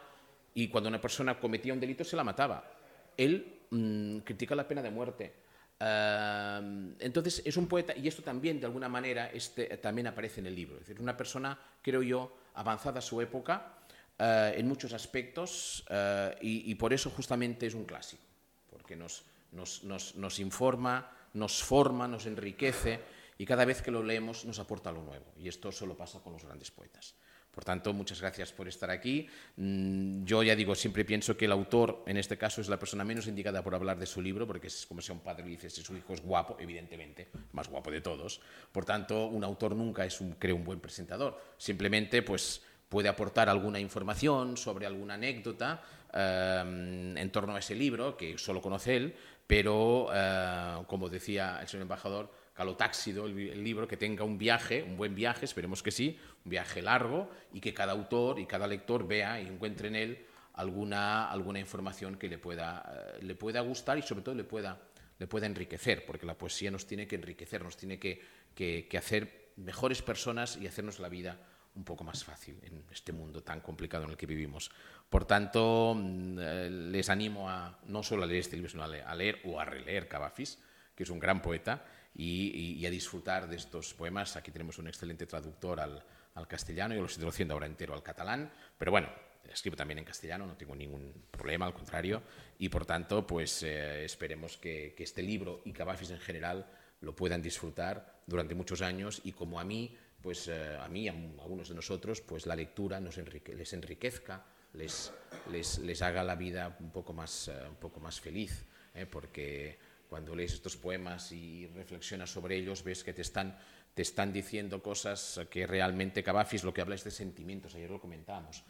[0.55, 2.67] Y cuando una persona cometía un delito se la mataba.
[3.15, 5.33] Él mm, critica la pena de muerte.
[5.79, 10.55] Entonces es un poeta, y esto también de alguna manera este, también aparece en el
[10.55, 10.75] libro.
[10.75, 13.77] Es decir, una persona, creo yo, avanzada a su época
[14.19, 18.23] ah, en muchos aspectos ah, y, por eso justamente es un clásico,
[18.69, 22.99] porque nos, nos, informa, nos forma, nos enriquece
[23.37, 25.25] y cada vez que lo leemos nos aporta algo nuevo.
[25.37, 27.13] Y esto solo pasa con los grandes poetas.
[27.57, 29.27] Por tanto, muchas gracias por estar aquí.
[29.55, 33.03] Mm, Yo ya digo, siempre pienso que el autor, en este caso, es la persona
[33.03, 35.67] menos indicada por hablar de su libro, porque es como si un padre le dice
[35.71, 38.41] si su hijo es guapo, evidentemente, más guapo de todos.
[38.71, 41.41] Por tanto, un autor nunca es, un, creo, un buen presentador.
[41.57, 45.81] Simplemente, pues, puede aportar alguna información sobre alguna anécdota
[46.13, 49.15] eh, en torno a ese libro, que solo conoce él,
[49.47, 54.81] pero, eh, como decía el señor embajador, calotáxido el, el libro, que tenga un viaje,
[54.81, 58.65] un buen viaje, esperemos que sí, un viaje largo, y que cada autor y cada
[58.65, 63.61] lector vea y encuentre en él alguna, alguna información que le pueda, eh, le pueda
[63.61, 64.81] gustar y sobre todo le pueda,
[65.19, 68.19] le pueda enriquecer, porque la poesía nos tiene que enriquecer, nos tiene que,
[68.55, 71.39] que- que hacer mejores personas y hacernos la vida
[71.75, 74.71] un poco más fácil en este mundo tan complicado en el que vivimos.
[75.11, 78.87] Por tanto, mm, eh, les animo a no solo a leer este libro, sino a
[78.87, 80.57] leer, a leer o a releer Cavafis,
[80.95, 81.85] que es un gran poeta,
[82.17, 84.35] y, y- a disfrutar de estos poemas.
[84.35, 86.03] Aquí tenemos un excelente traductor al,
[86.35, 89.09] al castellano, yo lo estoy traduciendo ahora entero al catalán, pero bueno,
[89.51, 92.21] escribo también en castellano, no tengo ningún problema, al contrario,
[92.59, 96.65] y por tanto, pues eh, esperemos que, que este libro y Cavafis en general
[97.01, 101.13] lo puedan disfrutar durante muchos años y como a mí, pues eh, a mí, a
[101.13, 104.43] a algunos de nosotros, pues la lectura nos enrique- les enriquezca,
[104.73, 105.13] les,
[105.51, 108.65] les, les haga la vida un poco más, eh, un poco más feliz,
[108.95, 109.05] ¿eh?
[109.05, 109.77] porque
[110.09, 113.57] cuando lees estos poemas y reflexionas sobre ellos, ves que te están,
[113.93, 117.99] te están diciendo cosas que realmente Cavafis lo que habla es de sentimientos, ayer lo
[117.99, 118.63] comentábamos.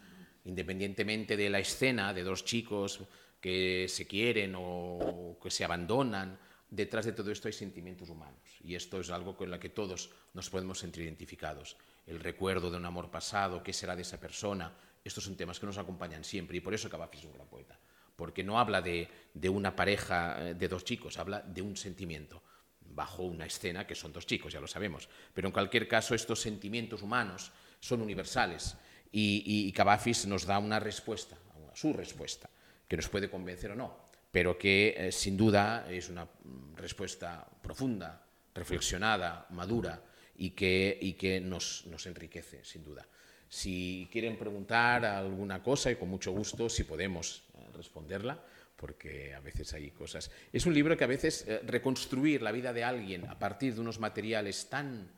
[0.46, 3.02] Independientemente de la escena de dos chicos
[3.40, 8.42] que se quieren o que se abandonan, detrás de todo esto hay sentimientos humanos.
[8.64, 11.78] Y esto es algo con lo que todos nos podemos sentir identificados.
[12.06, 14.74] El recuerdo de un amor pasado, qué será de esa persona,
[15.04, 17.76] estos son temas que nos acompañan siempre y por eso Cavafis es un gran poeta
[18.18, 22.43] porque no habla de, de una pareja eh, de dos chicos, habla de un sentimiento,
[22.82, 25.07] bajo una escena que son dos chicos, ya lo sabemos.
[25.34, 28.76] Pero en cualquier caso, estos sentimientos humanos son universales
[29.11, 31.38] y, y, y Cavafis nos da una respuesta,
[31.74, 32.49] su respuesta,
[32.88, 33.99] que nos puede convencer o no,
[34.32, 40.01] pero que eh, sin duda es una mm, respuesta profunda, reflexionada, madura
[40.38, 43.07] y que, y que nos, nos enriquece, sin duda.
[43.47, 47.43] Si quieren preguntar alguna cosa, y con mucho gusto, si podemos
[47.78, 48.43] responderla,
[48.75, 50.32] porque a veces hay cosas.
[50.51, 53.82] Es un libro que a veces eh, reconstruir la vida de alguien a partir de
[53.82, 55.09] unos materiales tan,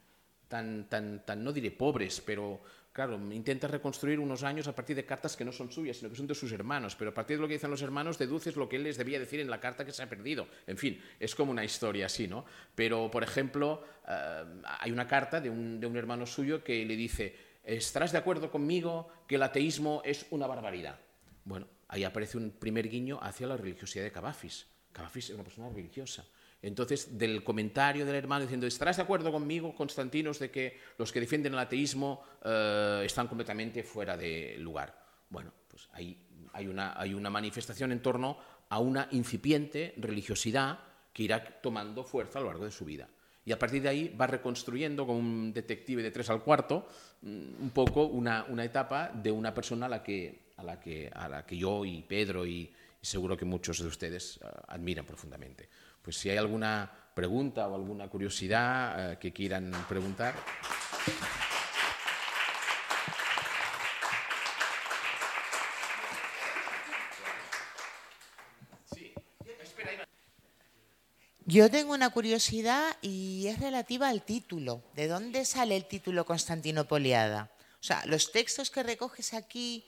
[0.48, 5.06] tan, tan, tan, no diré pobres, pero claro, intenta reconstruir unos años a partir de
[5.06, 7.42] cartas que no son suyas, sino que son de sus hermanos, pero a partir de
[7.42, 9.86] lo que dicen los hermanos deduces lo que él les debía decir en la carta
[9.86, 10.48] que se ha perdido.
[10.68, 12.46] En fin, es como una historia así, ¿no?
[12.76, 14.44] Pero, por ejemplo, eh,
[14.80, 18.52] hay una carta de un, de un hermano suyo que le dice, ¿estarás de acuerdo
[18.52, 21.00] conmigo que el ateísmo es una barbaridad?
[21.46, 24.68] Bueno, ahí aparece un primer guiño hacia la religiosidad de Cavafis.
[24.92, 26.26] Cavafis es una persona religiosa.
[26.62, 31.20] Entonces, del comentario del hermano diciendo, ¿estarás de acuerdo conmigo, Constantinos, de que los que
[31.20, 35.06] defienden el ateísmo eh, están completamente fuera de lugar?
[35.30, 38.38] Bueno, pues ahí hay una, manifestación en torno
[38.70, 40.80] a una incipiente religiosidad
[41.14, 43.08] que irá tomando fuerza a lo largo de su vida.
[43.46, 46.88] Y a partir de ahí va reconstruyendo como un detective de tres al cuarto
[47.22, 51.28] mm, un poco una etapa de una persona a la que, a la que, a
[51.30, 55.70] la que yo y Pedro y, y seguro que muchos de ustedes uh, admiran profundamente.
[56.02, 60.36] Pues si hay alguna pregunta o alguna curiosidad uh, que quieran preguntar.
[71.46, 74.84] Yo tengo una curiosidad y es relativa al título.
[74.94, 77.50] ¿De dónde sale el título Constantinopoliada?
[77.82, 79.84] O sea, los textos que recoges aquí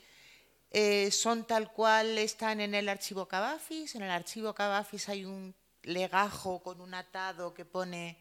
[0.71, 3.95] eh, son tal cual están en el archivo Cavafis.
[3.95, 5.53] En el archivo Cavafis hay un
[5.83, 8.17] legajo con un atado que pone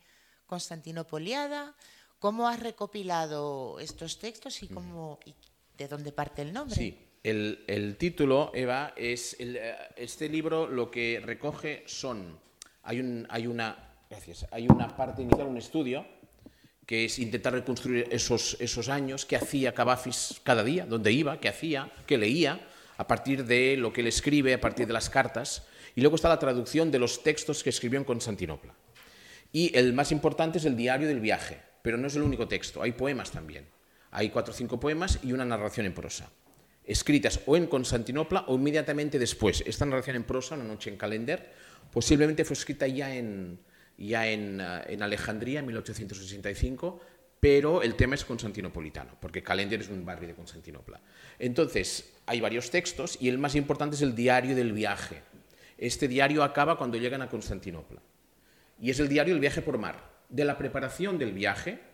[0.46, 1.74] Constantinopoliada.
[2.18, 5.34] ¿Cómo has recopilado estos textos y, cómo, y
[5.78, 6.76] de dónde parte el nombre?
[6.76, 12.38] Sí, el, el título, Eva, es el, eh, este libro lo que recoge son
[12.82, 16.06] hay, un, hay, una, gracias, hay una parte inicial, un estudio,
[16.90, 21.48] que es intentar reconstruir esos, esos años, qué hacía Cavafis cada día, dónde iba, qué
[21.48, 22.66] hacía, qué leía,
[22.96, 25.62] a partir de lo que él escribe, a partir de las cartas,
[25.94, 28.74] y luego está la traducción de los textos que escribió en Constantinopla.
[29.52, 32.82] Y el más importante es el diario del viaje, pero no es el único texto,
[32.82, 33.68] hay poemas también.
[34.10, 36.28] Hay cuatro o cinco poemas y una narración en prosa,
[36.82, 39.62] escritas o en Constantinopla o inmediatamente después.
[39.64, 43.58] Esta narración en prosa, Una noche en Calender, Posiblemente fue escrita ya en,
[44.08, 47.00] ya en, uh, en Alejandría en 1865,
[47.38, 51.00] pero el tema es constantinopolitano, porque Calender es un barrio de Constantinopla.
[51.38, 55.22] Entonces, hay varios textos y el más importante es el diario del viaje.
[55.78, 58.02] Este diario acaba cuando llegan a Constantinopla.
[58.78, 61.89] Y es el diario del viaje por mar, de la preparación del viaje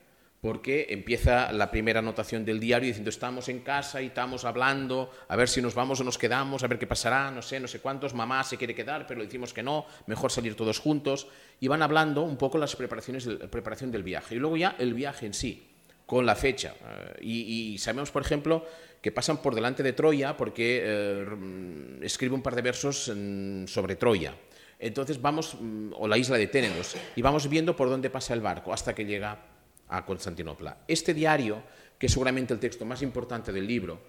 [0.47, 5.35] porque empieza la primera anotación del diario diciendo estamos en casa y estamos hablando, a
[5.35, 7.81] ver si nos vamos o nos quedamos, a ver qué pasará, no sé, no sé
[7.81, 11.27] cuántos, mamá se quiere quedar, pero le decimos que no, mejor salir todos juntos,
[11.59, 14.95] y van hablando un poco las preparaciones, la preparación del viaje, y luego ya el
[14.95, 15.69] viaje en sí,
[16.07, 18.65] con la fecha, uh, y, y, sabemos, por ejemplo,
[19.03, 23.97] que pasan por delante de Troya porque uh, escribe un par de versos um, sobre
[23.97, 24.33] Troya.
[24.79, 28.41] Entonces vamos, um, o la isla de Ténedos, y vamos viendo por dónde pasa el
[28.41, 29.56] barco hasta que llega
[29.89, 30.85] a Constantinopla.
[30.89, 31.63] Este diario,
[31.99, 34.01] que es seguramente el texto más importante del libro,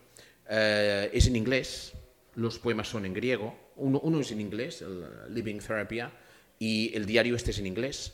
[0.49, 1.93] eh, es en inglés,
[2.35, 6.11] los poemas son en griego, uno, es en inglés, el Living Therapia,
[6.59, 8.13] y el diario este es en inglés.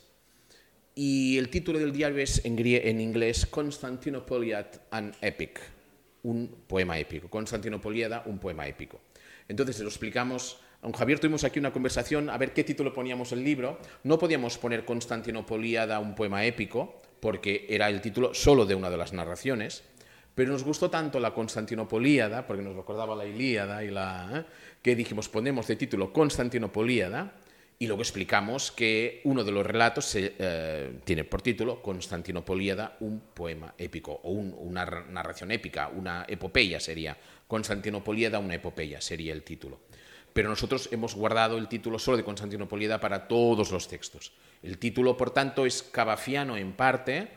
[0.96, 5.60] Y el título del diario es en, en inglés Constantinopoliat an Epic,
[6.24, 7.30] un poema épico.
[7.30, 9.02] Constantinopoliada, un poema épico.
[9.48, 13.32] Entonces, se lo explicamos con Javier tuvimos aquí una conversación a ver qué título poníamos
[13.32, 13.80] el libro.
[14.04, 18.98] No podíamos poner Constantinopoliada, un poema épico, porque era el título solo de una de
[18.98, 19.82] las narraciones,
[20.36, 24.44] pero nos gustó tanto la Constantinopolíada, porque nos recordaba la Ilíada, y la, ¿eh?
[24.82, 27.36] que dijimos, ponemos de título Constantinopolíada,
[27.80, 33.74] y luego explicamos que uno de los relatos eh, tiene por título Constantinopolíada, un poema
[33.78, 37.16] épico, o un, una narración épica, una epopeya sería.
[37.48, 39.80] Constantinopolíada, una epopeya sería el título
[40.34, 44.34] pero nosotros hemos guardado el título solo de Constantinopolida para todos los textos.
[44.62, 47.30] El título, por tanto, es cabafiano en parte,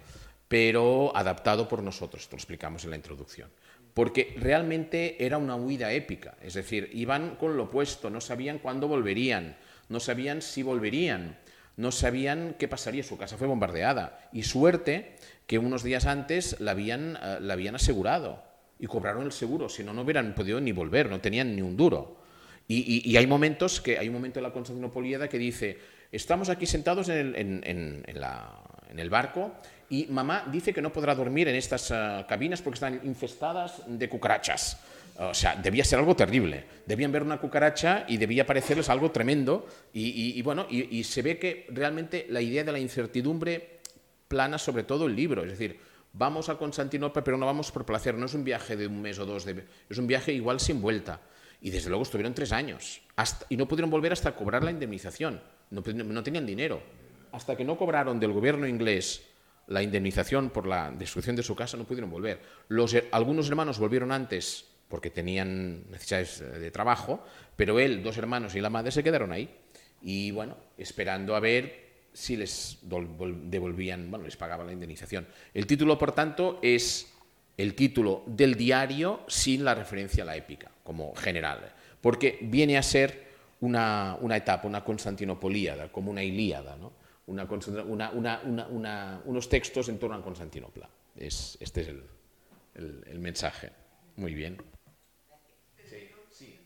[0.48, 3.50] pero adaptado por nosotros, lo explicamos en la introducción.
[3.92, 8.88] Porque realmente era una huida épica, es decir, iban con lo opuesto, no sabían cuándo
[8.88, 9.56] volverían,
[9.88, 11.38] no sabían si volverían,
[11.76, 14.28] no sabían qué pasaría, su casa fue bombardeada.
[14.32, 15.16] Y suerte
[15.46, 18.42] que unos días antes la habían, uh, la habían asegurado.
[18.78, 21.76] Y cobraron el seguro, si no, no hubieran podido ni volver, no tenían ni un
[21.76, 22.18] duro.
[22.68, 25.78] Y, hay momentos que hay un momento en la Constantinopoliada que dice
[26.10, 29.52] estamos aquí sentados en el, barco
[29.88, 34.08] y mamá dice que no podrá dormir en estas uh, cabinas porque están infestadas de
[34.08, 34.80] cucarachas.
[35.18, 36.64] O sea, debía ser algo terrible.
[36.84, 39.66] Debían ver una cucaracha y debía parecerles algo tremendo.
[39.94, 43.80] Y bueno, y, se ve que realmente la idea de la incertidumbre
[44.28, 45.42] plana sobre todo el libro.
[45.44, 45.80] Es decir,
[46.12, 48.14] vamos a Constantinopla, pero no vamos por placer.
[48.14, 50.82] No es un viaje de un mes o dos, de, es un viaje igual sin
[50.82, 51.20] vuelta.
[51.66, 53.02] Y desde luego estuvieron tres años.
[53.48, 55.42] Y no pudieron volver hasta cobrar la indemnización.
[55.70, 56.80] No, tenían dinero.
[57.32, 59.24] Hasta que no cobraron del gobierno inglés
[59.66, 62.40] la indemnización por la destrucción de su casa, no pudieron volver.
[63.10, 67.24] Algunos hermanos volvieron antes porque tenían necesidades de trabajo,
[67.56, 69.52] pero él, dos hermanos y la madre se quedaron ahí.
[70.00, 75.26] Y bueno, esperando a ver si les devolvían, bueno, les pagaban la indemnización.
[75.52, 77.12] El título, por tanto, es
[77.56, 82.82] el título del diario sin la referencia a la épica, como general, porque viene a
[82.82, 83.26] ser
[83.60, 86.92] una, una etapa, una constantinopolíada, como una ilíada, ¿no?
[87.26, 90.88] una, una, unos textos en torno a Constantinopla.
[91.16, 91.88] Es, este es
[92.74, 93.72] el, mensaje.
[94.16, 94.56] Muy bien.
[95.76, 96.58] Sí, sí.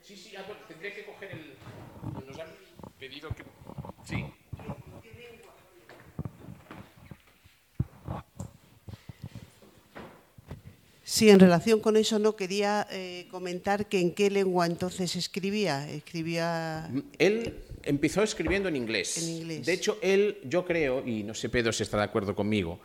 [0.00, 2.26] Sí, sí, ah, bueno, tendré que coger el...
[2.26, 2.48] Nos han
[2.98, 3.44] pedido que...
[4.04, 4.24] Sí.
[11.10, 15.90] Sí, en relación con eso no quería eh, comentar que en qué lengua entonces escribía.
[15.90, 16.88] Escribía.
[17.18, 19.18] Él empezó escribiendo en inglés.
[19.18, 19.66] En inglés.
[19.66, 22.78] De hecho, él, yo creo, y no sé Pedro si está de acuerdo conmigo,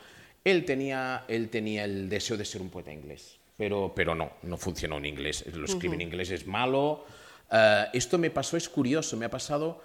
[0.43, 4.57] él tenía, él tenía el deseo de ser un poeta inglés, pero, pero no, no
[4.57, 5.45] funcionó en inglés.
[5.53, 7.05] Lo escribe en inglés, es malo.
[7.51, 9.83] Eh, esto me pasó, es curioso, me ha pasado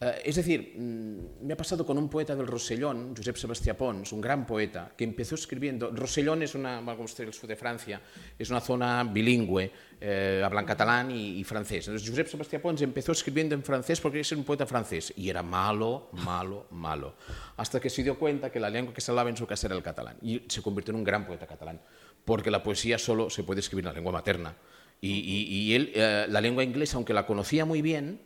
[0.00, 4.12] eh, es decir, mm, me ha pasado con un poeta del Rosellón, Josep Sebastià Pons,
[4.12, 5.90] un gran poeta, que empezó escribiendo.
[5.90, 8.00] Rosellón es una, como usted el sur de Francia,
[8.38, 11.88] es una zona bilingüe, eh, hablan catalán y, francés.
[11.88, 15.42] Entonces, Josep Sebastià Pons empezó escribiendo en francés porque ser un poeta francés y era
[15.42, 17.14] malo, malo, malo.
[17.56, 19.74] Hasta que se dio cuenta que la lengua que se hablaba en su casa era
[19.74, 21.80] el catalán y se convirtió en un gran poeta catalán,
[22.24, 24.54] porque la poesía solo se puede escribir en la lengua materna.
[25.00, 28.20] Y él, eh, la lengua inglesa, aunque la conocía muy bien,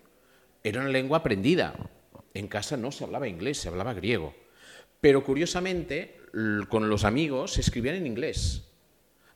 [0.64, 1.74] era una lengua aprendida.
[2.34, 4.34] En casa no se hablaba inglés, se hablaba griego.
[5.00, 6.16] Pero curiosamente,
[6.68, 8.68] con los amigos se escribían en inglés.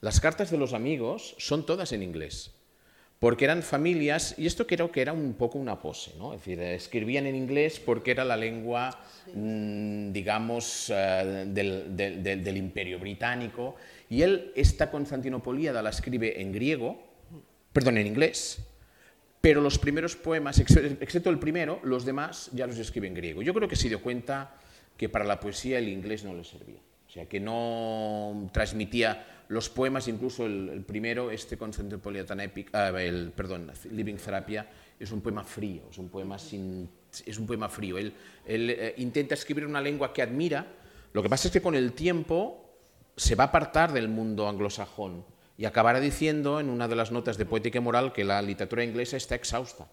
[0.01, 2.53] Las cartas de los amigos son todas en inglés.
[3.19, 6.35] Porque eran familias, y esto creo que era un poco una pose, ¿no?
[6.35, 8.91] Es decir, escribían en inglés porque era la lengua,
[9.33, 10.95] mmm, digamos, uh,
[11.47, 13.77] del, del, del, del, imperio británico.
[14.11, 17.03] Y él, esta Constantinopolíada la escribe en griego,
[17.73, 18.59] perdón, en inglés,
[19.47, 23.43] pero los primeros poemas, excepto el primero, los demás ya los escribe en griego.
[23.43, 24.57] Yo creo que se dio cuenta
[24.97, 26.81] que para la poesía el inglés no le servía.
[27.07, 32.97] O sea, que no transmitía los poemas, incluso el, el primero, este Constantinopolitan Epic, uh,
[32.97, 34.69] el, perdón, Living Therapia,
[34.99, 36.91] es un poema frío, es un poema, sin,
[37.25, 37.99] es un poema frío.
[37.99, 38.13] Él,
[38.47, 40.67] él eh, intenta escribir una lengua que admira,
[41.13, 42.69] lo que pasa es que con el tiempo
[43.17, 45.25] se va a apartar del mundo anglosajón
[45.59, 48.85] y acabará diciendo en una de las notas de Poética y Moral que la literatura
[48.85, 49.89] inglesa está exhausta.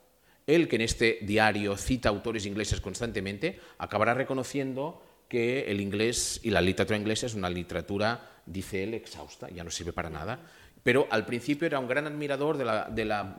[0.46, 6.50] Él, que en este diario cita autores ingleses constantemente, acabará reconociendo que el inglés y
[6.50, 10.40] la literatura inglesa es una literatura, dice él, exhausta, ya no sirve para nada.
[10.84, 12.90] Pero al principio era un gran admirador de la,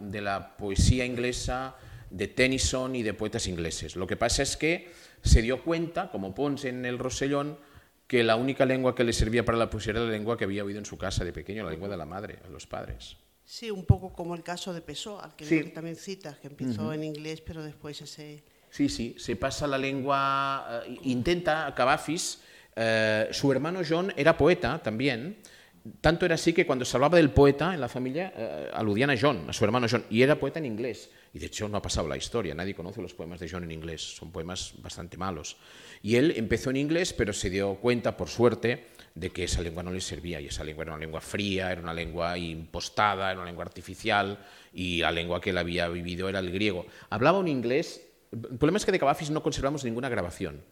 [0.00, 1.76] de la, poesía inglesa,
[2.08, 3.96] de Tennyson y de poetas ingleses.
[3.96, 4.90] Lo que pasa es que
[5.22, 7.58] se dio cuenta, como Pons en el Rosellón,
[8.06, 10.64] que la única lengua que le servía para la poesía era la lengua que había
[10.64, 13.16] oído en su casa de pequeño, la lengua de la madre, de los padres.
[13.44, 15.64] Sí, un poco como el caso de Pessoa, al que, sí.
[15.64, 16.94] también citas, que empezó uh -huh.
[16.94, 18.42] en inglés, pero después ese...
[18.70, 22.40] Sí, sí, se pasa la lengua, uh, intenta, Cavafis,
[22.76, 25.36] uh, su hermano John era poeta también,
[26.00, 29.16] tanto era así que cuando se hablaba del poeta en la familia, uh, aludían a
[29.20, 31.10] John, a su hermano John, y era poeta en inglés.
[31.34, 33.72] Y de hecho no ha pasado la historia, nadie conoce los poemas de John en
[33.72, 35.56] inglés, son poemas bastante malos.
[36.00, 39.82] Y él empezó en inglés, pero se dio cuenta, por suerte, de que esa lengua
[39.82, 43.40] no le servía, y esa lengua era una lengua fría, era una lengua impostada, era
[43.40, 44.38] una lengua artificial,
[44.72, 46.86] y la lengua que él había vivido era el griego.
[47.10, 50.62] Hablaba un inglés, el problema es que de Cavafis no conservamos ninguna grabación.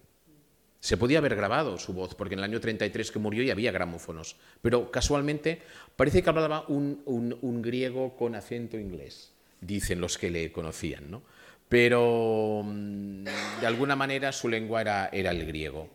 [0.79, 3.73] Se podía haber grabado su voz, porque en el año 33 que murió ya había
[3.73, 5.61] gramófonos, pero casualmente
[5.97, 9.32] parece que hablaba un, griego con acento inglés
[9.63, 11.23] dicen los que le conocían, ¿no?
[11.69, 13.25] Pero mm,
[13.61, 15.89] de alguna manera su lengua era, era el griego.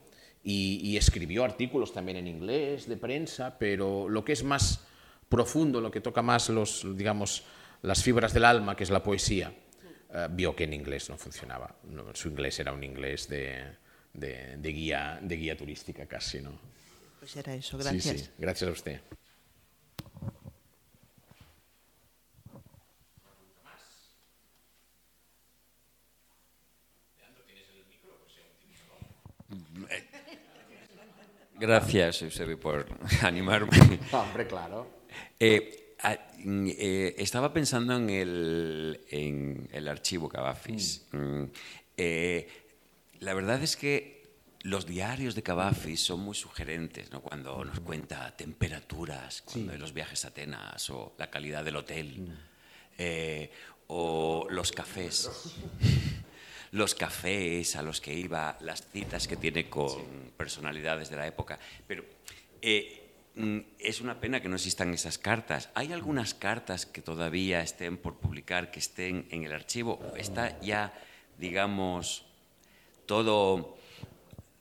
[0.43, 4.87] Y, y, escribió artículos también en inglés, de prensa, pero lo que es más
[5.27, 7.43] profundo, lo que toca más los, digamos,
[7.81, 9.53] las fibras del alma, que es la poesía,
[10.09, 11.75] uh, vio que en inglés no funcionaba.
[11.83, 13.61] No, su inglés era un inglés de,
[14.13, 16.57] de, de, guía, de guía turística casi, ¿no?
[17.19, 18.03] Pues era eso, gracias.
[18.03, 19.01] Sí, sí, gracias a usted.
[31.59, 32.85] Gracias, Eusebio, por
[33.23, 33.99] animarme.
[34.11, 34.87] Hombre, claro.
[35.39, 41.07] Eh, eh, estaba pensando en el, en el archivo Cavafis.
[41.11, 41.43] Mm.
[41.97, 42.47] Eh,
[43.19, 44.23] la verdad es que
[44.61, 47.21] los diarios de Cavafis son muy sugerentes, ¿no?
[47.21, 49.79] Cuando nos cuenta temperaturas, cuando sí.
[49.79, 53.49] los viajes a Atenas, o la calidad del hotel, mm.
[53.87, 55.29] o los cafés.
[56.71, 60.03] los cafés a los que iba, las citas que tiene con sí.
[60.35, 61.59] personalidades de la época.
[61.87, 62.03] Pero
[62.61, 65.69] eh, mm, es una pena que no existan esas cartas.
[65.75, 69.99] ¿Hay algunas cartas que todavía estén por publicar, que estén en el archivo?
[70.17, 70.93] ¿Está ya,
[71.37, 72.25] digamos,
[73.05, 73.77] todo,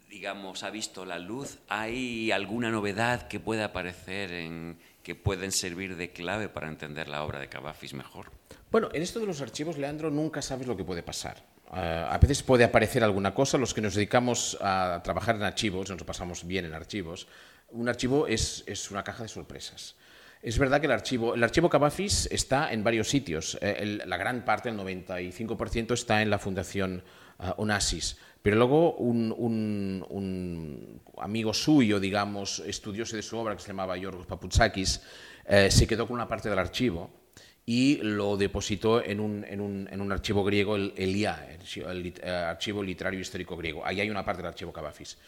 [0.09, 1.59] digamos, ha visto la luz?
[1.69, 7.23] ¿Hay alguna novedad que pueda aparecer en que pueden servir de clave para entender la
[7.23, 8.33] obra de Cavafis mejor?
[8.73, 11.56] Bueno, en esto de los archivos, Leandro, nunca sabes lo que puede pasar.
[11.69, 15.91] Uh, a veces puede aparecer alguna cosa, los que nos dedicamos a trabajar en archivos,
[15.91, 17.27] nos pasamos bien en archivos,
[17.71, 19.97] un archivo es, es una caja de sorpresas.
[20.43, 23.59] Es verdad que el archivo, el archivo Cavafis está en varios sitios.
[23.61, 27.03] Eh, la gran parte, el 95%, está en la Fundación
[27.41, 28.17] uh, Onassis.
[28.43, 35.03] Pero luego un, amigo suyo, digamos, estudioso de su obra, que se llamaba Yorgos Paputsakis,
[35.47, 37.26] eh, se quedó con una parte del archivo
[37.69, 41.49] y lo depositó en un, en un, en un archivo griego, el, el IA,
[41.89, 43.85] el, eh, Archivo Literario Histórico Griego.
[43.85, 45.19] Ahí hay una parte del archivo Cavafis.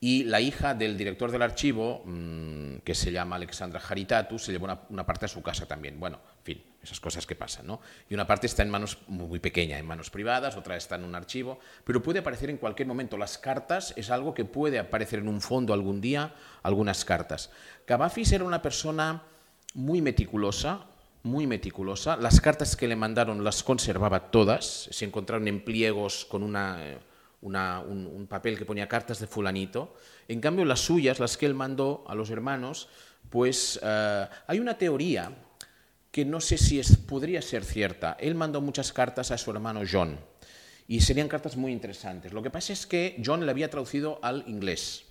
[0.00, 4.68] Y la hija del director del archivo, mm, que se llama Alexandra Haritatu, se llevó
[4.90, 5.98] una, parte a su casa también.
[5.98, 7.80] Bueno, en fin, esas cosas que pasan, ¿no?
[8.08, 11.16] Y una parte está en manos muy pequeña, en manos privadas, otra está en un
[11.16, 13.18] archivo, pero puede aparecer en cualquier momento.
[13.18, 16.32] Las cartas es algo que puede aparecer en un fondo algún día,
[16.62, 17.50] algunas cartas.
[17.84, 19.24] Cavafis era una persona
[19.74, 20.86] muy meticulosa,
[21.22, 22.16] muy meticulosa.
[22.16, 24.88] Las cartas que le mandaron las conservaba todas.
[24.90, 26.98] Se encontraron en pliegos con eh,
[27.40, 29.94] un, un papel que ponía cartas de fulanito.
[30.28, 32.88] En cambio, las suyas, las que él mandó a los hermanos,
[33.30, 35.32] pues eh, hay una teoría
[36.10, 38.16] que no sé si podría ser cierta.
[38.18, 40.18] Él mandó muchas cartas a su hermano John
[40.86, 42.32] y serían cartas muy interesantes.
[42.32, 45.04] Lo que pasa es que John le había traducido al inglés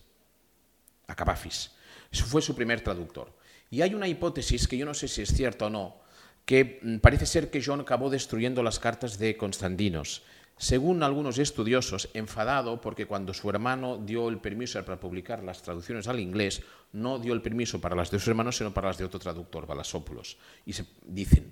[1.07, 1.71] a Cavafis.
[2.11, 3.36] Eso fue su primer traductor.
[3.69, 5.97] Y hay una hipótesis que yo no sé si es cierta o no,
[6.45, 10.23] que mm, parece ser que John acabó destruyendo las cartas de Constantinos.
[10.59, 16.07] Según algunos estudiosos, enfadado porque cuando su hermano dio el permiso para publicar las traducciones
[16.07, 16.63] al inglés,
[16.93, 19.67] no dio el permiso para las de sus hermanos, sino para las de otro traductor,
[19.67, 20.37] Balasópolos.
[20.65, 21.51] Y se dicen,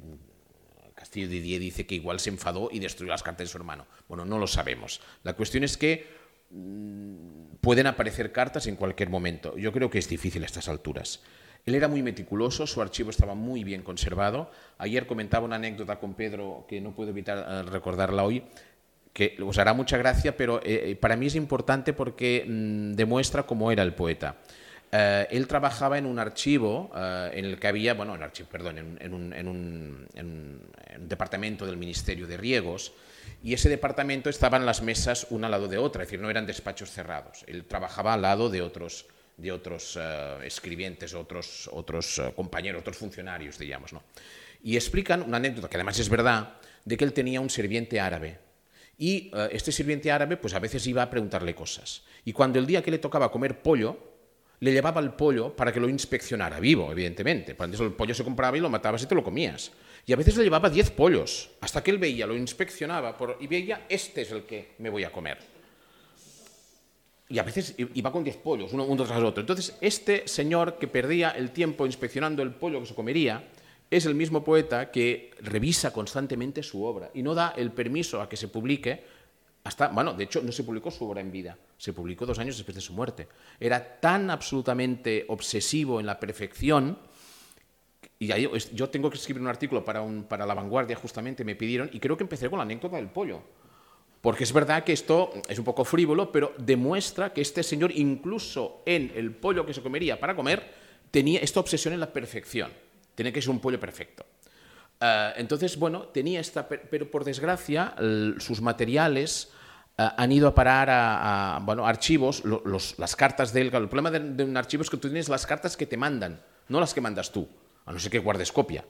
[0.95, 3.85] Castillo Didier dice que igual se enfadó y destruyó las cartas de su hermano.
[4.07, 5.01] Bueno, no lo sabemos.
[5.23, 6.07] La cuestión es que
[6.49, 9.55] mm, pueden aparecer cartas en cualquier momento.
[9.55, 11.21] Yo creo que es difícil a estas alturas.
[11.65, 14.51] Él era muy meticuloso, su archivo estaba muy bien conservado.
[14.77, 18.43] Ayer comentaba una anécdota con Pedro que no puedo evitar eh, recordarla hoy,
[19.13, 23.43] que os hará mucha gracia, pero eh, eh, para mí es importante porque mm, demuestra
[23.43, 24.35] cómo era el poeta.
[24.91, 29.33] Él trabajaba en un archivo en el que había, bueno, en, archivo, perdón, en un-
[29.33, 30.61] en un
[30.99, 32.93] departamento del Ministerio de Riegos,
[33.43, 36.45] y ese departamento estaban las mesas una al lado de otra, es decir, no eran
[36.45, 37.43] despachos cerrados.
[37.47, 39.05] Él trabajaba al lado de otros,
[39.37, 41.69] de otros eh, escribientes, otros,
[42.17, 43.93] eh, compañeros, otros funcionarios, digamos.
[43.93, 44.03] ¿no?
[44.63, 48.39] Y explican una anécdota, que además es verdad, de que él tenía un sirviente árabe.
[48.97, 52.03] Y eh, este sirviente árabe, pues a veces iba a preguntarle cosas.
[52.23, 53.97] Y cuando el día que le tocaba comer pollo,
[54.61, 57.55] le llevaba el pollo para que lo inspeccionara, vivo, evidentemente.
[57.55, 59.71] Cuando el pollo se compraba y lo matabas y te lo comías.
[60.05, 63.47] Y a veces le llevaba 10 pollos, hasta que él veía, lo inspeccionaba por- y
[63.47, 65.54] veía, este es el que me voy a comer.
[67.27, 69.41] Y a veces iba con 10 pollos, uno, uno tras otro.
[69.41, 73.43] Entonces, este señor que perdía el tiempo inspeccionando el pollo que se comería,
[73.89, 78.29] es el mismo poeta que revisa constantemente su obra y no da el permiso a
[78.29, 79.03] que se publique
[79.63, 82.55] hasta, bueno, de hecho no se publicó su obra en vida, se publicó dos años
[82.55, 83.27] después de su muerte.
[83.59, 86.97] Era tan absolutamente obsesivo en la perfección
[88.19, 91.55] y ahí yo tengo que escribir un artículo para, un, para La Vanguardia, justamente me
[91.55, 93.41] pidieron, y creo que empecé con la anécdota del pollo.
[94.25, 98.81] Porque es verdad que esto es un poco frívolo, pero demuestra que este señor, incluso
[98.87, 100.65] en el pollo que se comería para comer,
[101.11, 102.71] tenía esta obsesión en la perfección.
[103.13, 104.25] Tiene que ser un pollo perfecto.
[104.99, 107.93] Ah, entonces, bueno, tenía esta, per- pero por desgracia,
[108.39, 109.51] sus materiales
[109.99, 113.67] ah, han ido a parar a, bueno, archivos, lo- los- las cartas de él.
[113.75, 116.41] El problema de, de un archivo es que tú tienes las cartas que te mandan,
[116.67, 117.47] no las que mandas tú,
[117.85, 118.85] a no ser que guardes copia.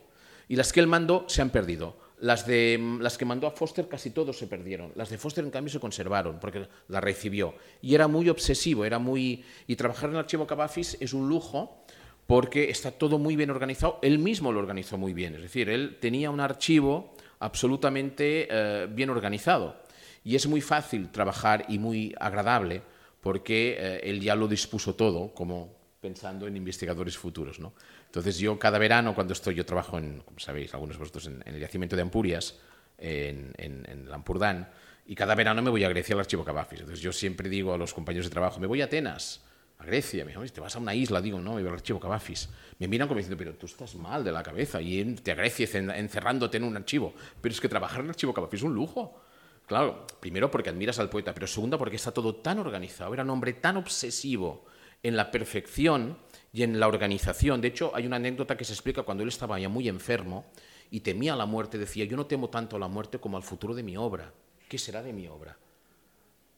[0.47, 2.04] Y las que él mandó se han perdido.
[2.19, 4.91] Las, de, las que mandó a Foster casi todos se perdieron.
[4.95, 7.55] Las de Foster, en cambio, se conservaron porque las recibió.
[7.81, 9.43] Y era muy obsesivo, era muy...
[9.67, 11.83] Y trabajar en el archivo Cavafis es un lujo
[12.27, 13.99] porque está todo muy bien organizado.
[14.01, 15.35] Él mismo lo organizó muy bien.
[15.35, 19.75] Es decir, él tenía un archivo absolutamente eh, bien organizado.
[20.23, 22.81] Y es muy fácil trabajar y muy agradable
[23.21, 27.59] porque eh, él ya lo dispuso todo, como pensando en investigadores futuros.
[27.59, 27.73] ¿no?
[28.15, 31.43] Entonces yo cada verano, cuando estoy, yo trabajo, en, como sabéis, algunos de vosotros, en,
[31.45, 32.55] el yacimiento de Ampurias,
[32.97, 34.69] en, en, en Lampurdán,
[35.05, 36.79] y cada verano me voy a Grecia al archivo Cavafis.
[36.79, 39.41] Entonces yo siempre digo a los compañeros de trabajo, me voy a Atenas,
[39.79, 40.23] a Grecia.
[40.23, 42.47] Me dicen, "Oye, te vas a una isla, digo, no, me voy al archivo Cavafis.
[42.79, 45.67] Me miran como diciendo, pero tú estás mal de la cabeza y te a Grecia
[45.73, 47.13] en- encerrándote en un archivo.
[47.41, 49.21] Pero es que trabajar en el archivo Cavafis es un lujo.
[49.67, 53.13] Claro, primero porque admiras al poeta, pero segundo porque está todo tan organizado.
[53.13, 54.63] Era un hombre tan obsesivo
[55.03, 56.17] en la perfección
[56.55, 57.59] y en la organización.
[57.59, 60.45] De hecho, hay una anécdota que se explica cuando él estaba ya muy enfermo
[60.89, 61.77] y temía la muerte.
[61.77, 64.31] Decía, yo no temo tanto a la muerte como al futuro de mi obra.
[64.69, 65.57] ¿Qué será de mi obra?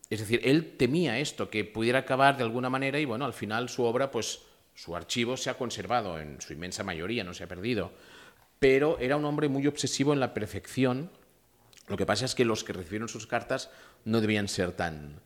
[0.08, 3.70] Es decir, él temía esto, que pudiera acabar de alguna manera y bueno, al final
[3.70, 4.42] su obra, pues
[4.76, 7.92] su archivo se ha conservado en su inmensa mayoría, no se ha perdido.
[8.60, 11.10] Pero era un hombre muy obsesivo en la perfección.
[11.88, 13.72] Lo que pasa es que los que recibieron sus cartas
[14.06, 15.22] no debían ser tan,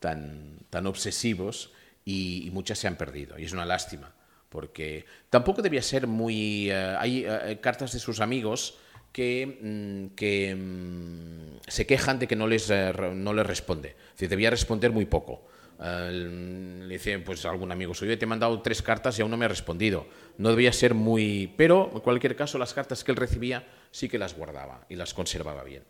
[0.00, 1.70] tan, tan obsesivos
[2.06, 3.38] y, y muchas se han perdido.
[3.38, 4.14] Y es una lástima,
[4.48, 6.70] porque tampoco debía ser muy...
[6.70, 8.78] eh, hay eh, cartas de sus amigos
[9.12, 13.90] que, mm, que mm, se quejan de que no les, re- no les responde.
[13.90, 15.46] Es decir, debía responder muy poco,
[15.78, 19.44] le dice pues algún amigo suyo, te he mandado tres cartas y aún no me
[19.44, 20.06] ha respondido.
[20.38, 21.52] No debía ser muy...
[21.58, 25.12] Pero, en cualquier caso, las cartas que él recibía sí que las guardaba y las
[25.12, 25.82] conservaba bien.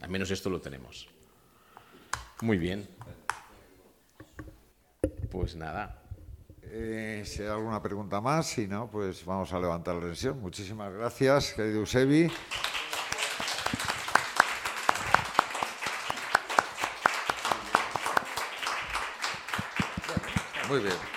[0.00, 1.08] Al menos esto lo tenemos.
[2.40, 2.88] Muy bien.
[5.30, 6.02] Pues nada.
[6.62, 10.40] Eh, si hay alguna pregunta más, si no, pues vamos a levantar la sesión.
[10.40, 12.30] Muchísimas gracias, querido Eusebi.
[20.68, 21.13] Muy bien.